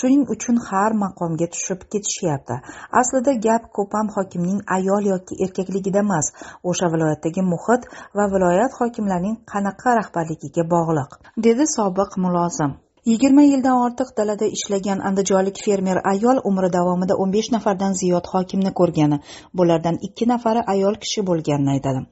Shuning 0.00 0.24
uchun 0.34 0.56
har 0.68 0.96
maqomga 1.02 1.48
tushib 1.54 1.84
ketishyapti. 1.92 2.56
Aslida 3.00 3.34
gap 3.46 3.70
ko'pam 3.78 4.10
hokimning 4.16 4.58
ayol 4.78 5.12
yoki 5.12 5.40
erkakligida 5.46 6.04
emas 6.06 6.32
o'sha 6.72 6.90
viloyatdagi 6.96 7.46
muhit 7.52 7.88
va 8.20 8.28
viloyat 8.34 8.80
hokimlarining 8.80 9.38
qanaqa 9.54 9.96
rahbarligiga 10.00 10.68
bog'liq 10.74 11.16
dedi 11.48 11.72
sobiq 11.76 12.20
mulozim. 12.26 12.76
Yigirma 13.08 13.42
yildan 13.42 13.76
ortiq 13.82 14.08
dalada 14.18 14.46
ishlagan 14.56 14.98
andijonlik 15.08 15.58
fermer 15.66 15.98
ayol 16.10 16.40
umri 16.50 16.68
davomida 16.72 17.14
o'n 17.22 17.30
besh 17.36 17.48
nafardan 17.54 17.94
ziyod 18.00 18.26
hokimni 18.32 18.72
ko'rgani. 18.80 19.18
Bulardan 19.60 19.96
ikki 20.08 20.26
nafari 20.32 20.64
ayol 20.72 20.98
kishi 21.04 21.24
bo'lganini 21.30 21.72
aytadi. 21.76 22.02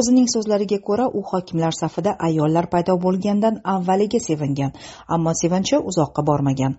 O'zining 0.00 0.28
so'zlariga 0.34 0.78
ko'ra 0.88 1.06
u 1.18 1.22
hokimlar 1.30 1.78
safida 1.78 2.12
ayollar 2.28 2.68
paydo 2.74 2.98
bo'lgandan 3.04 3.60
avvaliga 3.74 4.20
sevingan 4.28 4.74
ammo 5.16 5.32
sevinchi 5.42 5.80
uzoqqa 5.92 6.26
bormagan. 6.30 6.76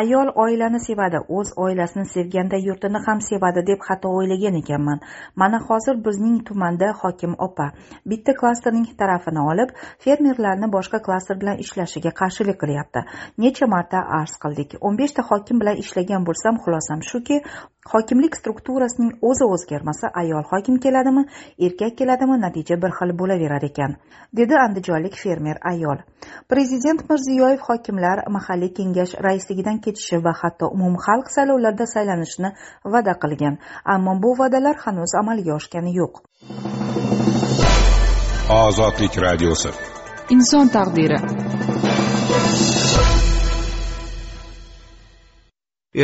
Ayol 0.00 0.32
oilani 0.44 0.80
sevadi 0.88 1.20
o'z 1.38 1.52
oilasini 1.64 2.06
sevganda 2.14 2.58
yurtini 2.66 3.04
ham 3.06 3.20
sevadi 3.28 3.66
deb 3.70 3.80
xato 3.88 4.14
o'ylagan 4.18 4.58
ekanman. 4.62 5.00
Mana 5.42 5.62
hozir 5.68 6.02
bizning 6.08 6.36
tumanda 6.48 6.90
hokim 7.02 7.38
opa. 7.48 7.70
Bitta 8.10 8.34
klasterning 8.40 8.90
tarafini 9.04 9.46
olib 9.52 9.70
fermerlarni 10.04 10.72
boshqa 10.76 11.02
klaster 11.06 11.40
bilan 11.42 11.64
ishlashiga 11.66 12.16
qarshilik 12.22 12.60
qilyapti. 12.64 12.95
Necha 13.44 13.66
marta 13.74 14.02
arz 14.20 14.34
qildik 14.44 14.76
o'n 14.80 14.98
beshta 15.00 15.22
hokim 15.30 15.60
bilan 15.62 15.80
ishlagan 15.84 16.26
bo'lsam 16.28 16.60
xulosam 16.64 17.00
shuki 17.10 17.40
hokimlik 17.92 18.36
strukturasining 18.40 19.12
o'zi 19.30 19.44
o'zgarmasa 19.54 20.10
ayol 20.22 20.44
hokim 20.52 20.76
keladimi 20.84 21.24
erkak 21.66 21.96
keladimi 22.00 22.36
natija 22.44 22.76
bir 22.82 22.94
xil 22.98 23.12
bo'laverar 23.20 23.66
ekan 23.70 23.96
dedi 24.40 24.54
andijonlik 24.66 25.18
fermer 25.22 25.56
ayol 25.72 25.98
prezident 26.52 27.00
mirziyoyev 27.10 27.60
hokimlar 27.68 28.24
mahalliy 28.36 28.72
kengash 28.78 29.14
raisligidan 29.28 29.78
ketishi 29.84 30.22
va 30.28 30.32
hatto 30.42 30.70
umumxalq 30.76 31.26
saylovlarida 31.36 31.86
saylanishni 31.94 32.50
va'da 32.94 33.14
qilgan 33.24 33.58
ammo 33.96 34.18
bu 34.22 34.34
va'dalar 34.40 34.76
hanuz 34.86 35.12
amalga 35.22 35.52
oshgani 35.60 35.92
yo'q 36.00 36.22
ozodlik 38.62 39.14
radiosi 39.26 39.70
inson 40.36 40.66
taqdiri 40.78 41.18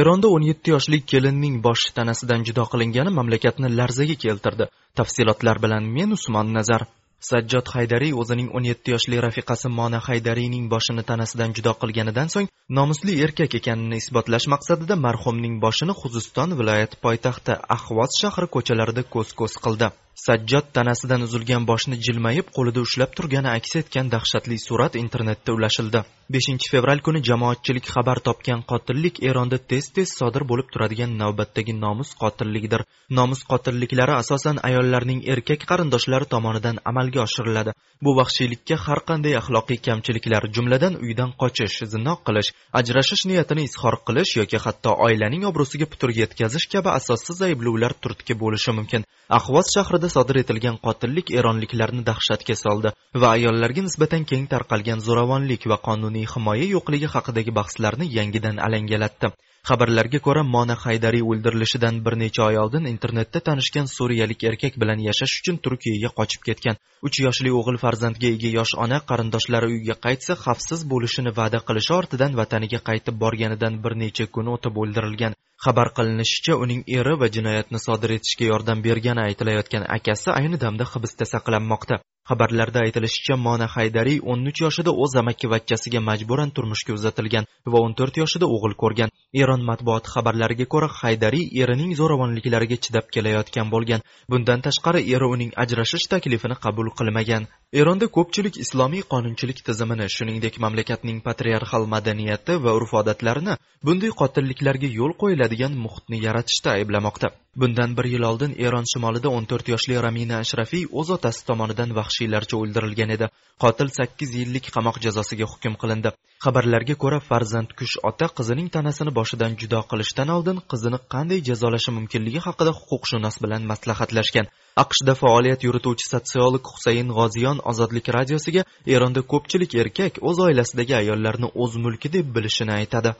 eronda 0.00 0.28
17 0.28 0.70
yoshli 0.72 0.98
kelinning 1.12 1.56
boshi 1.66 1.90
tanasidan 1.96 2.44
judo 2.48 2.64
qilingani 2.72 3.10
mamlakatni 3.18 3.68
larzaga 3.78 4.16
keltirdi. 4.24 4.64
Tafsilotlar 4.98 5.58
bilan 5.64 5.84
men 5.96 6.14
usmon 6.16 6.52
nazar 6.56 6.86
sajjod 7.28 7.68
haydariy 7.74 8.14
o'zining 8.22 8.48
17 8.60 8.92
yoshli 8.94 9.20
rafiqasi 9.24 9.70
mona 9.78 10.00
haydariyning 10.06 10.64
boshini 10.74 11.04
tanasidan 11.10 11.52
judo 11.58 11.74
qilganidan 11.82 12.32
so'ng 12.34 12.48
nomusli 12.78 13.18
erkak 13.26 13.58
ekanini 13.60 14.00
isbotlash 14.02 14.46
maqsadida 14.54 14.96
marhumning 15.06 15.60
boshini 15.64 15.94
xuziston 16.00 16.56
viloyati 16.60 17.00
poytaxti 17.04 17.58
ahvoz 17.76 18.16
shahri 18.22 18.48
ko'chalarida 18.56 19.02
ko'z 19.14 19.36
ko'z 19.40 19.60
qildi. 19.66 19.88
Sajjod 20.20 20.66
tanasidan 20.76 21.22
uzilgan 21.26 21.64
boshni 21.68 21.96
jilmayib 22.06 22.50
qo'lida 22.56 22.80
ushlab 22.86 23.14
turgani 23.18 23.48
aks 23.52 23.76
etgan 23.80 24.10
dahshatli 24.14 24.58
surat 24.64 24.96
internetda 25.04 25.54
ulashildi. 25.56 26.02
5 26.36 26.66
fevral 26.72 27.00
kuni 27.06 27.20
jamoatchilik 27.28 27.86
xabar 27.94 28.18
topgan 28.26 28.60
qotillik 28.70 29.20
eronda 29.30 29.58
tez 29.70 29.88
tez 29.96 30.12
sodir 30.18 30.44
bo'lib 30.50 30.68
turadigan 30.74 31.16
navbatdagi 31.22 31.72
nomus 31.84 32.10
qotilligidir. 32.22 32.84
Nomus 33.18 33.42
qotilliklari 33.52 34.14
asosan 34.22 34.60
ayollarning 34.68 35.20
erkak 35.34 35.66
qarindoshlari 35.70 36.26
tomonidan 36.34 36.76
amalga 36.90 37.20
oshiriladi. 37.26 37.72
Bu 38.04 38.10
vahshiylikka 38.20 38.76
har 38.84 39.00
qanday 39.08 39.34
axloqiy 39.40 39.78
kamchiliklar 39.88 40.42
jumladan 40.54 40.94
uydan 41.04 41.30
qochish 41.42 41.78
zino 41.94 42.14
qilish 42.26 42.52
ajrashish 42.80 43.24
niyatini 43.30 43.62
izhor 43.68 43.96
qilish 44.06 44.32
yoki 44.40 44.58
hatto 44.64 44.90
oilaning 45.06 45.42
obro'siga 45.50 45.86
putur 45.92 46.10
yetkazish 46.20 46.66
kabi 46.74 46.90
asossiz 46.98 47.42
ayblovlar 47.48 47.92
turtki 48.02 48.34
bo'lishi 48.42 48.72
mumkin. 48.78 49.02
Ahvoz 49.36 49.68
shahrida 49.74 50.08
sodir 50.12 50.38
etilgan 50.40 50.74
qotillik 50.86 51.30
eronliklarni 51.40 52.02
dahshatga 52.08 52.56
soldi 52.62 52.90
va 53.22 53.28
ayollarga 53.36 53.84
nisbatan 53.86 54.26
keng 54.32 54.42
tarqalgan 54.54 55.04
zo'ravonlik 55.06 55.62
va 55.72 55.78
qonuniy 55.86 56.26
himoya 56.32 56.66
yo'qligi 56.72 57.08
haqidagi 57.14 57.54
bahslarni 57.58 58.08
yangidan 58.18 58.60
alangalatdi. 58.66 59.30
Xabarlarga 59.70 60.18
ko'ra 60.26 60.42
mona 60.54 60.76
haydariy 60.84 61.24
o'ldirilishidan 61.32 62.00
bir 62.06 62.14
necha 62.22 62.42
oy 62.48 62.56
oldin 62.64 62.88
internetda 62.92 63.40
tanishgan 63.48 63.88
suriyalik 63.96 64.44
erkak 64.50 64.76
bilan 64.82 65.04
yashash 65.08 65.34
uchun 65.40 65.60
turkiyaga 65.66 66.10
qochib 66.18 66.42
ketgan. 66.48 66.80
Uch 67.08 67.20
yoshli 67.26 67.52
o'g'il 67.60 67.78
farzandga 67.84 68.32
ega 68.36 68.50
yosh 68.58 68.74
ona 68.86 68.98
qarindoshlari 69.12 69.70
uyga 69.76 69.96
qaytsa 70.06 70.36
xavfsiz 70.44 70.84
bo'lishini 70.92 71.32
va'da 71.40 71.62
qilishi 71.68 71.94
ortidan 72.00 72.36
vataniga 72.42 72.82
qaytib 72.90 73.20
borganidan 73.24 73.80
bir 73.86 73.96
necha 74.04 74.28
kun 74.34 74.52
o'tib 74.56 74.82
o'ldirilgan. 74.84 75.38
Xabar 75.64 75.88
qilinishicha 75.96 76.54
uning 76.64 76.80
eri 76.98 77.14
va 77.20 77.28
jinoyatni 77.36 77.78
sodir 77.86 78.16
etishga 78.18 78.46
yordam 78.52 78.78
bergani 78.86 79.22
aytilayotgan 79.28 79.84
akasi 79.96 80.30
ayni 80.38 80.58
damda 80.64 80.84
hibsda 80.92 81.24
saqlanmoqda. 81.34 81.96
Xabarlarda 82.30 82.78
aytilishicha 82.86 83.36
mona 83.46 83.66
haydariy 83.74 84.18
13 84.32 84.60
yoshida 84.64 84.90
o'z 85.04 85.14
amakivachchasiga 85.20 86.00
majburan 86.08 86.50
turmushga 86.56 86.92
uzatilgan 86.98 87.48
va 87.72 87.78
14 87.86 88.20
yoshida 88.22 88.46
o'g'il 88.56 88.74
ko'rgan. 88.82 89.10
Eron 89.42 89.62
matbuot 89.70 89.82
matbuoti 89.82 90.12
xabarlariga 90.14 90.66
ko'ra 90.74 90.88
haydariy 91.00 91.46
erining 91.62 91.92
zo'ravonliklariga 92.00 92.76
chidab 92.84 93.06
kelayotgan 93.14 93.72
bo'lgan. 93.74 94.04
Bundan 94.30 94.60
tashqari 94.66 95.00
eri 95.14 95.26
uning 95.34 95.50
ajrashish 95.64 96.06
taklifini 96.12 96.56
qabul 96.64 96.88
qilmagan. 96.98 97.48
Eronda 97.80 98.06
ko'pchilik 98.16 98.56
islomiy 98.64 99.02
qonunchilik 99.12 99.58
tizimini 99.66 100.06
shuningdek 100.16 100.54
mamlakatning 100.64 101.18
patriarxal 101.26 101.84
madaniyati 101.94 102.54
va 102.64 102.76
urf 102.78 102.92
odatlarini 103.00 103.54
bunday 103.86 104.12
qotilliklarga 104.20 104.88
yo'l 104.98 105.12
qo'yiladigan 105.52 105.74
muhitni 105.84 106.18
yaratishda 106.26 106.70
ayblamoqda. 106.78 107.28
Bundan 107.56 107.96
bir 107.96 108.04
yil 108.04 108.24
oldin 108.30 108.52
eron 108.66 108.86
shimolida 108.92 109.28
14 109.28 109.68
yoshli 109.72 109.94
ramina 110.02 110.36
ashrafiy 110.44 110.84
o'z 111.00 111.10
otasi 111.16 111.44
tomonidan 111.48 111.90
vahshiylarcha 111.98 112.56
o'ldirilgan 112.56 113.10
edi. 113.16 113.26
Qotil 113.62 113.88
8 113.96 114.34
yillik 114.40 114.70
qamoq 114.76 114.96
jazosiga 115.04 115.46
hukm 115.52 115.74
qilindi. 115.82 116.12
Xabarlarga 116.44 116.94
ko'ra 117.02 117.18
farzandkush 117.28 117.96
ota 118.10 118.26
qizining 118.38 118.68
tanasini 118.76 119.12
boshidan 119.18 119.52
judo 119.60 119.80
qilishdan 119.90 120.28
oldin 120.36 120.58
qizini 120.72 120.98
qanday 121.14 121.40
jazolashi 121.48 121.90
mumkinligi 121.98 122.40
haqida 122.46 122.72
huquqshunos 122.78 123.36
bilan 123.44 123.62
maslahatlashgan. 123.72 124.46
Aqshda 124.84 125.12
faoliyat 125.22 125.60
yurituvchi 125.68 126.06
sotsiolog 126.12 126.64
husayn 126.74 127.08
g'oziyon 127.18 127.58
ozodlik 127.70 128.06
radiosiga 128.16 128.62
eronda 128.96 129.20
ko'pchilik 129.32 129.72
erkak 129.82 130.22
o'z 130.28 130.38
oilasidagi 130.46 130.94
ayollarni 131.02 131.52
o'z 131.62 131.72
mulki 131.84 132.08
deb 132.16 132.26
bilishini 132.36 132.74
aytadi. 132.80 133.12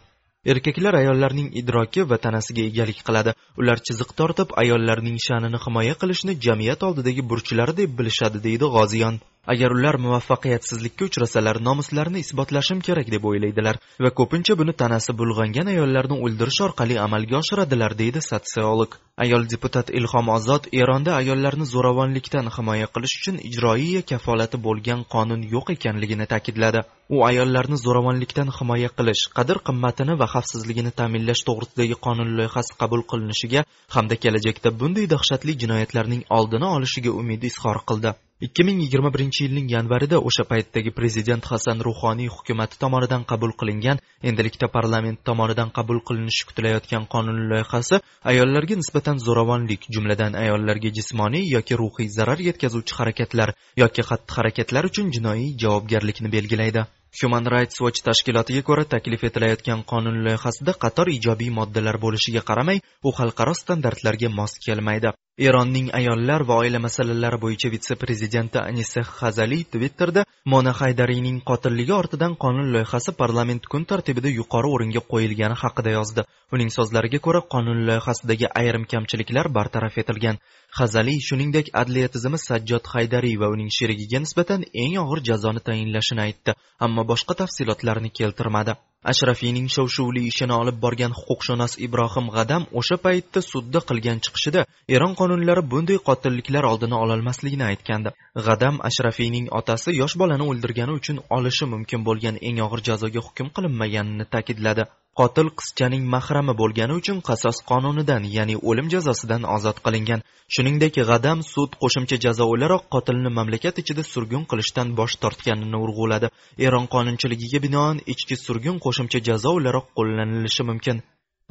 Erkaklar 0.44 0.94
ayollarning 0.98 1.50
idroki 1.60 2.04
va 2.10 2.18
tanasiga 2.24 2.62
egalik 2.70 3.02
qiladi. 3.08 3.34
Ular 3.60 3.82
chiziq 3.88 4.10
tortib 4.20 4.54
ayollarning 4.62 5.18
sha'nini 5.26 5.60
himoya 5.64 5.94
qilishni 6.02 6.34
jamiyat 6.46 6.82
oldidagi 6.88 7.22
burchlari 7.32 7.76
deb 7.80 7.94
bilishadi 7.98 8.42
deydi 8.46 8.70
g'oziyon. 8.76 9.20
Agar 9.50 9.72
ular 9.74 9.96
muvaffaqiyatsizlikka 9.98 11.04
uchrasalar 11.08 11.58
nomuslarini 11.68 12.20
isbotlashim 12.24 12.80
kerak 12.88 13.08
deb 13.14 13.24
o'ylaydilar 13.30 13.78
va 14.04 14.10
ko'pincha 14.18 14.54
buni 14.60 14.74
tanasi 14.82 15.14
bulg'angan 15.20 15.70
ayollarni 15.72 16.18
o'ldirish 16.26 16.60
orqali 16.66 16.98
amalga 17.06 17.36
oshiradilar 17.42 17.98
deydi 18.02 18.22
sotsiolog. 18.30 18.94
Ayol 19.24 19.42
deputat 19.52 19.90
ilhom 19.98 20.30
ozod 20.36 20.68
eronda 20.82 21.16
ayollarni 21.20 21.66
zo'ravonlikdan 21.72 22.46
himoya 22.56 22.86
qilish 22.94 23.16
uchun 23.18 23.42
ijroiya 23.48 24.02
kafolati 24.12 24.62
bo'lgan 24.66 25.04
qonun 25.14 25.42
yo'q 25.54 25.74
ekanligini 25.76 26.26
ta'kidladi. 26.32 26.86
U 27.14 27.26
ayollarni 27.30 27.76
zo'ravonlikdan 27.84 28.48
himoya 28.58 28.90
qilish 28.98 29.22
qadr 29.36 29.58
qimmatini 29.68 30.18
va 30.22 30.32
xavfsizligini 30.34 30.92
ta'minlash 31.00 31.42
to'g'risidagi 31.48 31.96
qonun 32.06 32.34
loyihasi 32.38 32.78
qabul 32.82 33.02
qilinishiga 33.10 33.60
hamda 33.96 34.16
kelajakda 34.24 34.78
bunday 34.80 35.06
dahshatli 35.14 35.60
jinoyatlarning 35.62 36.22
oldini 36.38 36.68
olishiga 36.76 37.10
umid 37.22 37.50
izhor 37.50 37.78
qildi. 37.90 38.12
Ikki 38.46 38.64
ming 38.66 38.78
yigirma 38.82 39.10
birinchi 39.14 39.44
yilning 39.44 39.66
yanvarida 39.72 40.18
o'sha 40.28 40.44
paytdagi 40.52 40.90
prezident 40.98 41.44
hasan 41.50 41.82
ruhoniy 41.86 42.30
hukumati 42.36 42.78
tomonidan 42.84 43.22
qabul 43.32 43.52
qilingan 43.60 44.00
endilikda 44.30 44.68
parlament 44.76 45.20
tomonidan 45.28 45.70
qabul 45.76 46.00
qilinishi 46.08 46.46
kutilayotgan 46.48 47.04
qonun 47.12 47.38
loyihasi 47.52 48.00
ayollarga 48.32 48.78
nisbatan 48.80 49.22
zo'ravonlik 49.26 49.86
jumladan 49.96 50.38
ayollarga 50.42 50.90
jismoniy 50.98 51.44
yoki 51.56 51.78
ruhiy 51.82 52.08
zarar 52.16 52.42
yetkazuvchi 52.48 52.98
harakatlar 53.00 53.54
yoki 53.82 54.06
xatti 54.10 54.36
harakatlar 54.38 54.90
uchun 54.90 55.14
jinoiy 55.18 55.46
javobgarlikni 55.64 56.34
belgilaydi. 56.36 56.84
Human 57.20 57.44
rights 57.54 57.80
watch 57.84 58.00
tashkilotiga 58.08 58.62
ko'ra 58.68 58.84
taklif 58.94 59.24
etilayotgan 59.28 59.80
qonun 59.92 60.16
loyihasida 60.26 60.72
qator 60.84 61.10
ijobiy 61.16 61.50
moddalar 61.58 61.96
bo'lishiga 62.04 62.42
qaramay 62.50 62.78
u 63.08 63.10
xalqaro 63.18 63.54
standartlarga 63.62 64.28
mos 64.38 64.54
kelmaydi. 64.66 65.12
Eronning 65.48 65.88
ayollar 65.98 66.42
va 66.48 66.56
oila 66.62 66.78
masalalari 66.86 67.38
bo'yicha 67.44 67.68
vitse 67.74 67.94
prezidenti 68.02 68.58
anisa 68.62 69.02
hazali 69.20 69.58
twitterda 69.74 70.24
mona 70.52 70.72
haydariyning 70.80 71.38
qotilligi 71.50 71.94
ortidan 72.00 72.34
qonun 72.44 72.72
loyihasi 72.74 73.12
parlament 73.22 73.68
kun 73.72 73.84
tartibida 73.92 74.28
yuqori 74.38 74.72
o'ringa 74.74 75.02
qo'yilgani 75.12 75.56
haqida 75.62 75.90
yozdi. 75.98 76.26
Uning 76.54 76.70
so'zlariga 76.76 77.20
ko'ra 77.26 77.40
qonun 77.54 77.78
loyihasidagi 77.88 78.46
ayrim 78.62 78.84
kamchiliklar 78.92 79.46
bartaraf 79.58 79.96
etilgan. 80.02 80.36
Hazali 80.78 81.14
shuningdek 81.28 81.66
adliya 81.80 82.08
tizimi 82.14 82.38
sajjod 82.44 82.86
haydariy 82.92 83.36
va 83.42 83.48
uning 83.54 83.70
sherigiga 83.78 84.20
nisbatan 84.24 84.62
eng 84.84 84.94
og'ir 85.02 85.20
jazoni 85.28 85.60
tayinlashini 85.68 86.24
aytdi 86.26 86.54
ammo 86.86 87.04
boshqa 87.10 87.36
tafsilotlarni 87.40 88.10
keltirmadi. 88.18 88.74
Ashrafiyning 89.10 89.68
shov 89.74 89.88
shuvli 89.96 90.22
ishini 90.30 90.54
olib 90.60 90.76
borgan 90.84 91.12
huquqshunos 91.18 91.72
ibrohim 91.86 92.26
g'adam 92.36 92.62
o'sha 92.80 92.96
paytda 93.04 93.40
sudda 93.52 93.80
qilgan 93.88 94.18
chiqishida 94.24 94.60
eron 94.96 95.12
qonunlari 95.20 95.62
bunday 95.72 95.98
qotilliklar 96.08 96.64
oldini 96.72 96.96
ololmasligini 97.04 97.64
aytgandi. 97.70 98.10
G'adam 98.46 98.80
ashrafiyning 98.88 99.46
otasi 99.60 99.90
yosh 100.02 100.16
bolani 100.22 100.44
o'ldirgani 100.50 100.92
uchun 101.00 101.22
olishi 101.36 101.70
mumkin 101.74 102.00
bo'lgan 102.08 102.36
eng 102.48 102.58
og'ir 102.66 102.80
jazoga 102.88 103.20
hukm 103.26 103.48
qilinmaganini 103.56 104.26
ta'kidladi. 104.34 104.84
Qotil 105.20 105.48
qizchaning 105.60 106.04
mahrami 106.14 106.52
bo'lgani 106.60 106.94
uchun 107.00 107.18
qasos 107.28 107.58
qonunidan 107.70 108.22
ya'ni 108.36 108.54
o'lim 108.68 108.86
jazosidan 108.94 109.42
ozod 109.56 109.78
qilingan. 109.86 110.20
Shuningdek 110.54 110.94
g'adam 111.10 111.38
sud 111.52 111.76
qo'shimcha 111.82 112.16
jazo 112.24 112.44
o'laroq 112.52 112.84
qotilni 112.94 113.30
mamlakat 113.38 113.76
ichida 113.82 114.02
surgun 114.12 114.44
qilishdan 114.50 114.88
bosh 115.00 115.14
tortganini 115.22 115.78
urg'uladi. 115.84 116.28
Eron 116.66 116.86
qonunchiligiga 116.94 117.60
binoan 117.66 117.96
ichki 118.12 118.36
surgun 118.46 118.76
qo'shimcha 118.92 119.24
jazo 119.30 119.56
o'laroq 119.58 119.86
qo'llanilishi 119.98 120.70
mumkin. 120.70 121.02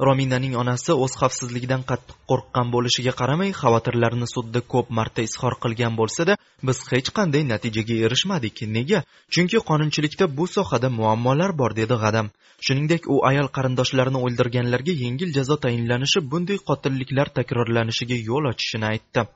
Rominaning 0.06 0.54
onasi 0.60 0.94
o'z 1.04 1.12
xavfsizligidan 1.20 1.82
qattiq 1.90 2.16
qo'rqqan 2.30 2.70
bo'lishiga 2.74 3.12
qaramay 3.20 3.50
xavotirlarini 3.60 4.28
sudda 4.34 4.60
ko'p 4.74 4.88
marta 4.98 5.24
izhor 5.28 5.54
qilgan 5.64 5.98
bo'lsada 6.00 6.36
biz 6.68 6.78
hech 6.92 7.10
qanday 7.18 7.42
natijaga 7.50 7.96
erishmadik. 8.06 8.62
Nega? 8.76 9.00
Chunki 9.34 9.58
qonunchilikda 9.70 10.30
bu 10.38 10.46
sohada 10.54 10.88
muammolar 10.98 11.52
bor 11.60 11.76
dedi 11.80 12.00
g'adam. 12.04 12.32
Shuningdek 12.66 13.10
u 13.14 13.20
ayol 13.30 13.48
qarindoshlarini 13.56 14.24
o'ldirganlarga 14.26 14.98
yengil 15.04 15.30
jazo 15.38 15.60
tayinlanishi 15.66 16.26
bunday 16.32 16.58
qotilliklar 16.70 17.28
takrorlanishiga 17.38 18.18
yo'l 18.30 18.50
ochishini 18.52 18.92
aytdi. 18.94 19.28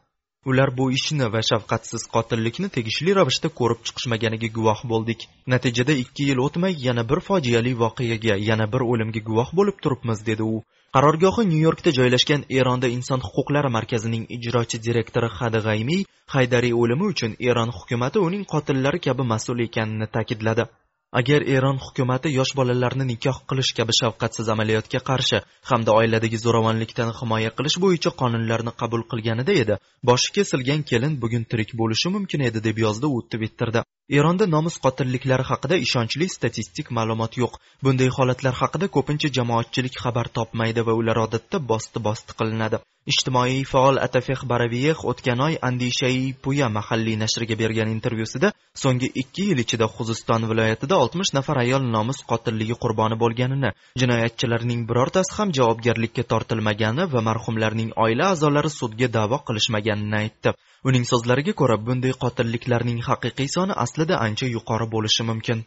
Ular 0.51 0.71
bu 0.79 0.85
ishni 0.99 1.27
va 1.35 1.41
shafqatsiz 1.51 2.03
qotillikni 2.15 2.69
tegishli 2.77 3.15
ravishda 3.19 3.49
ko'rib 3.61 3.81
chiqishmaganiga 3.87 4.49
guvoh 4.57 4.81
bo'ldik. 4.93 5.21
Natijada 5.55 5.95
ikki 6.03 6.29
yil 6.31 6.43
o'tmay 6.47 6.75
yana 6.87 7.03
bir 7.11 7.21
fojiali 7.29 7.73
voqeaga 7.83 8.37
yana 8.49 8.67
bir 8.73 8.83
o'limga 8.93 9.21
guvoh 9.29 9.51
bo'lib 9.59 9.77
turibmiz 9.85 10.27
dedi 10.31 10.45
u. 10.55 10.57
Qarorgohi 10.97 11.43
nyu 11.51 11.61
yorkda 11.67 11.91
joylashgan 11.99 12.43
eronda 12.61 12.89
inson 12.97 13.21
huquqlari 13.27 13.71
markazining 13.77 14.25
ijrochi 14.37 14.83
direktori 14.87 15.29
hadi 15.39 15.59
g'aymiy 15.67 16.07
haydariy 16.35 16.75
o'limi 16.83 17.07
uchun 17.13 17.37
eron 17.51 17.71
hukumati 17.79 18.19
uning 18.29 18.45
qotillari 18.53 19.01
kabi 19.07 19.23
mas'ul 19.33 19.59
ekanini 19.69 20.07
ta'kidladi. 20.17 20.65
Agar 21.13 21.43
eron 21.57 21.79
hukumati 21.79 22.29
yosh 22.39 22.53
bolalarni 22.59 23.05
nikoh 23.11 23.39
qilish 23.51 23.73
kabi 23.79 23.93
shafqatsiz 24.01 24.49
amaliyotga 24.55 25.01
qarshi 25.11 25.39
hamda 25.71 25.91
oiladagi 26.01 26.39
zo'ravonlikdan 26.45 27.13
himoya 27.21 27.51
qilish 27.59 27.79
bo'yicha 27.85 28.11
qonunlarni 28.23 28.73
qabul 28.81 29.03
qilganida 29.13 29.53
edi 29.63 29.75
boshi 30.11 30.33
kesilgan 30.37 30.83
kelin 30.91 31.21
bugun 31.23 31.45
tirik 31.51 31.71
bo'lishi 31.81 32.09
mumkin 32.17 32.41
edi 32.49 32.65
deb 32.69 32.79
yozdi 32.87 33.07
u 33.07 33.23
twitterda. 33.33 33.85
Eronda 34.09 34.47
nomus 34.47 34.77
qotilliklari 34.85 35.45
haqida 35.51 35.77
ishonchli 35.85 36.29
statistik 36.35 36.93
ma'lumot 36.99 37.39
yo'q. 37.43 37.59
Bunday 37.85 38.11
holatlar 38.17 38.55
haqida 38.63 38.87
ko'pincha 38.97 39.33
jamoatchilik 39.39 39.95
xabar 40.03 40.29
topmaydi 40.39 40.87
va 40.89 40.95
ular 41.01 41.19
odatda 41.27 41.59
bosti 41.71 42.03
bosti 42.09 42.39
qilinadi. 42.39 42.79
Ijtimoiy 43.13 43.59
faol 43.71 43.99
atafex 44.03 44.41
baraviyeh 44.51 45.03
o'tgan 45.11 45.41
oy 45.47 45.55
andishai 45.69 46.35
puya 46.45 46.69
mahalliy 46.77 47.17
nashriga 47.21 47.57
bergan 47.61 47.93
intervyusida 47.97 48.49
so'nggi 48.83 49.11
ikki 49.23 49.45
yil 49.51 49.63
ichida 49.65 49.87
xuziston 49.97 50.47
viloyatida 50.51 50.99
oltmish 51.03 51.33
nafar 51.37 51.61
ayol 51.65 51.87
nomus 51.97 52.23
qotilligi 52.31 52.79
qurboni 52.85 53.19
bo'lganini 53.23 53.71
jinoyatchilarning 54.03 54.83
birortasi 54.89 55.37
ham 55.39 55.55
javobgarlikka 55.59 56.27
tortilmagani 56.33 57.07
va 57.15 57.21
marhumlarning 57.29 57.91
oila 58.07 58.33
a'zolari 58.33 58.71
sudga 58.81 59.09
da'vo 59.19 59.39
qilishmaganini 59.47 60.17
aytdi. 60.23 60.57
Uning 60.89 61.05
so'zlariga 61.11 61.53
ko'ra 61.61 61.77
bunday 61.87 62.13
qotilliklarning 62.25 63.01
haqiqiy 63.09 63.49
soni 63.57 63.75
aslida 63.85 64.21
ancha 64.27 64.47
yuqori 64.57 64.87
bo'lishi 64.95 65.23
mumkin. 65.31 65.65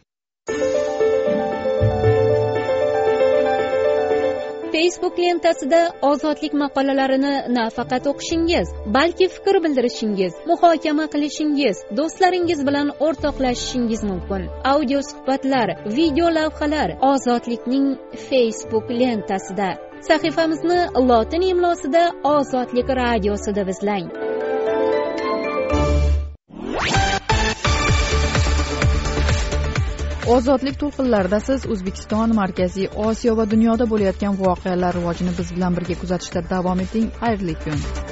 Facebook 4.74 5.16
lentasida 5.24 5.80
ozodlik 6.12 6.54
maqolalarini 6.62 7.34
nafaqat 7.58 8.08
o'qishingiz 8.12 8.68
balki 8.98 9.28
fikr 9.36 9.56
bildirishingiz 9.66 10.38
muhokama 10.52 11.06
qilishingiz 11.14 11.84
do'stlaringiz 12.00 12.60
bilan 12.70 12.94
o'rtoqlashishingiz 13.08 14.02
mumkin. 14.12 14.48
Audio 14.74 15.00
suhbatlar 15.10 15.68
video 15.98 16.28
lavhalar 16.38 16.90
ozodlikning 17.12 17.88
facebook 18.30 18.86
lentasida 19.02 19.70
sahifamizni 20.08 20.80
lotin 21.10 21.44
imlosida 21.52 22.04
ozodlik 22.38 22.88
radiosi 23.04 23.56
deb 23.62 23.68
izlang 23.76 24.29
ozodlik 30.36 30.76
to'lqinlarida 30.82 31.40
siz 31.46 31.64
o'zbekiston 31.76 32.36
markaziy 32.40 32.90
osiyo 33.08 33.34
va 33.40 33.46
dunyoda 33.54 33.90
bo'layotgan 33.94 34.38
voqealar 34.44 35.00
rivojini 35.00 35.34
biz 35.40 35.50
bilan 35.58 35.80
birga 35.80 36.00
kuzatishda 36.04 36.46
davom 36.54 36.86
eting. 36.86 37.10
Xayrli 37.24 37.60
kun. 37.66 38.09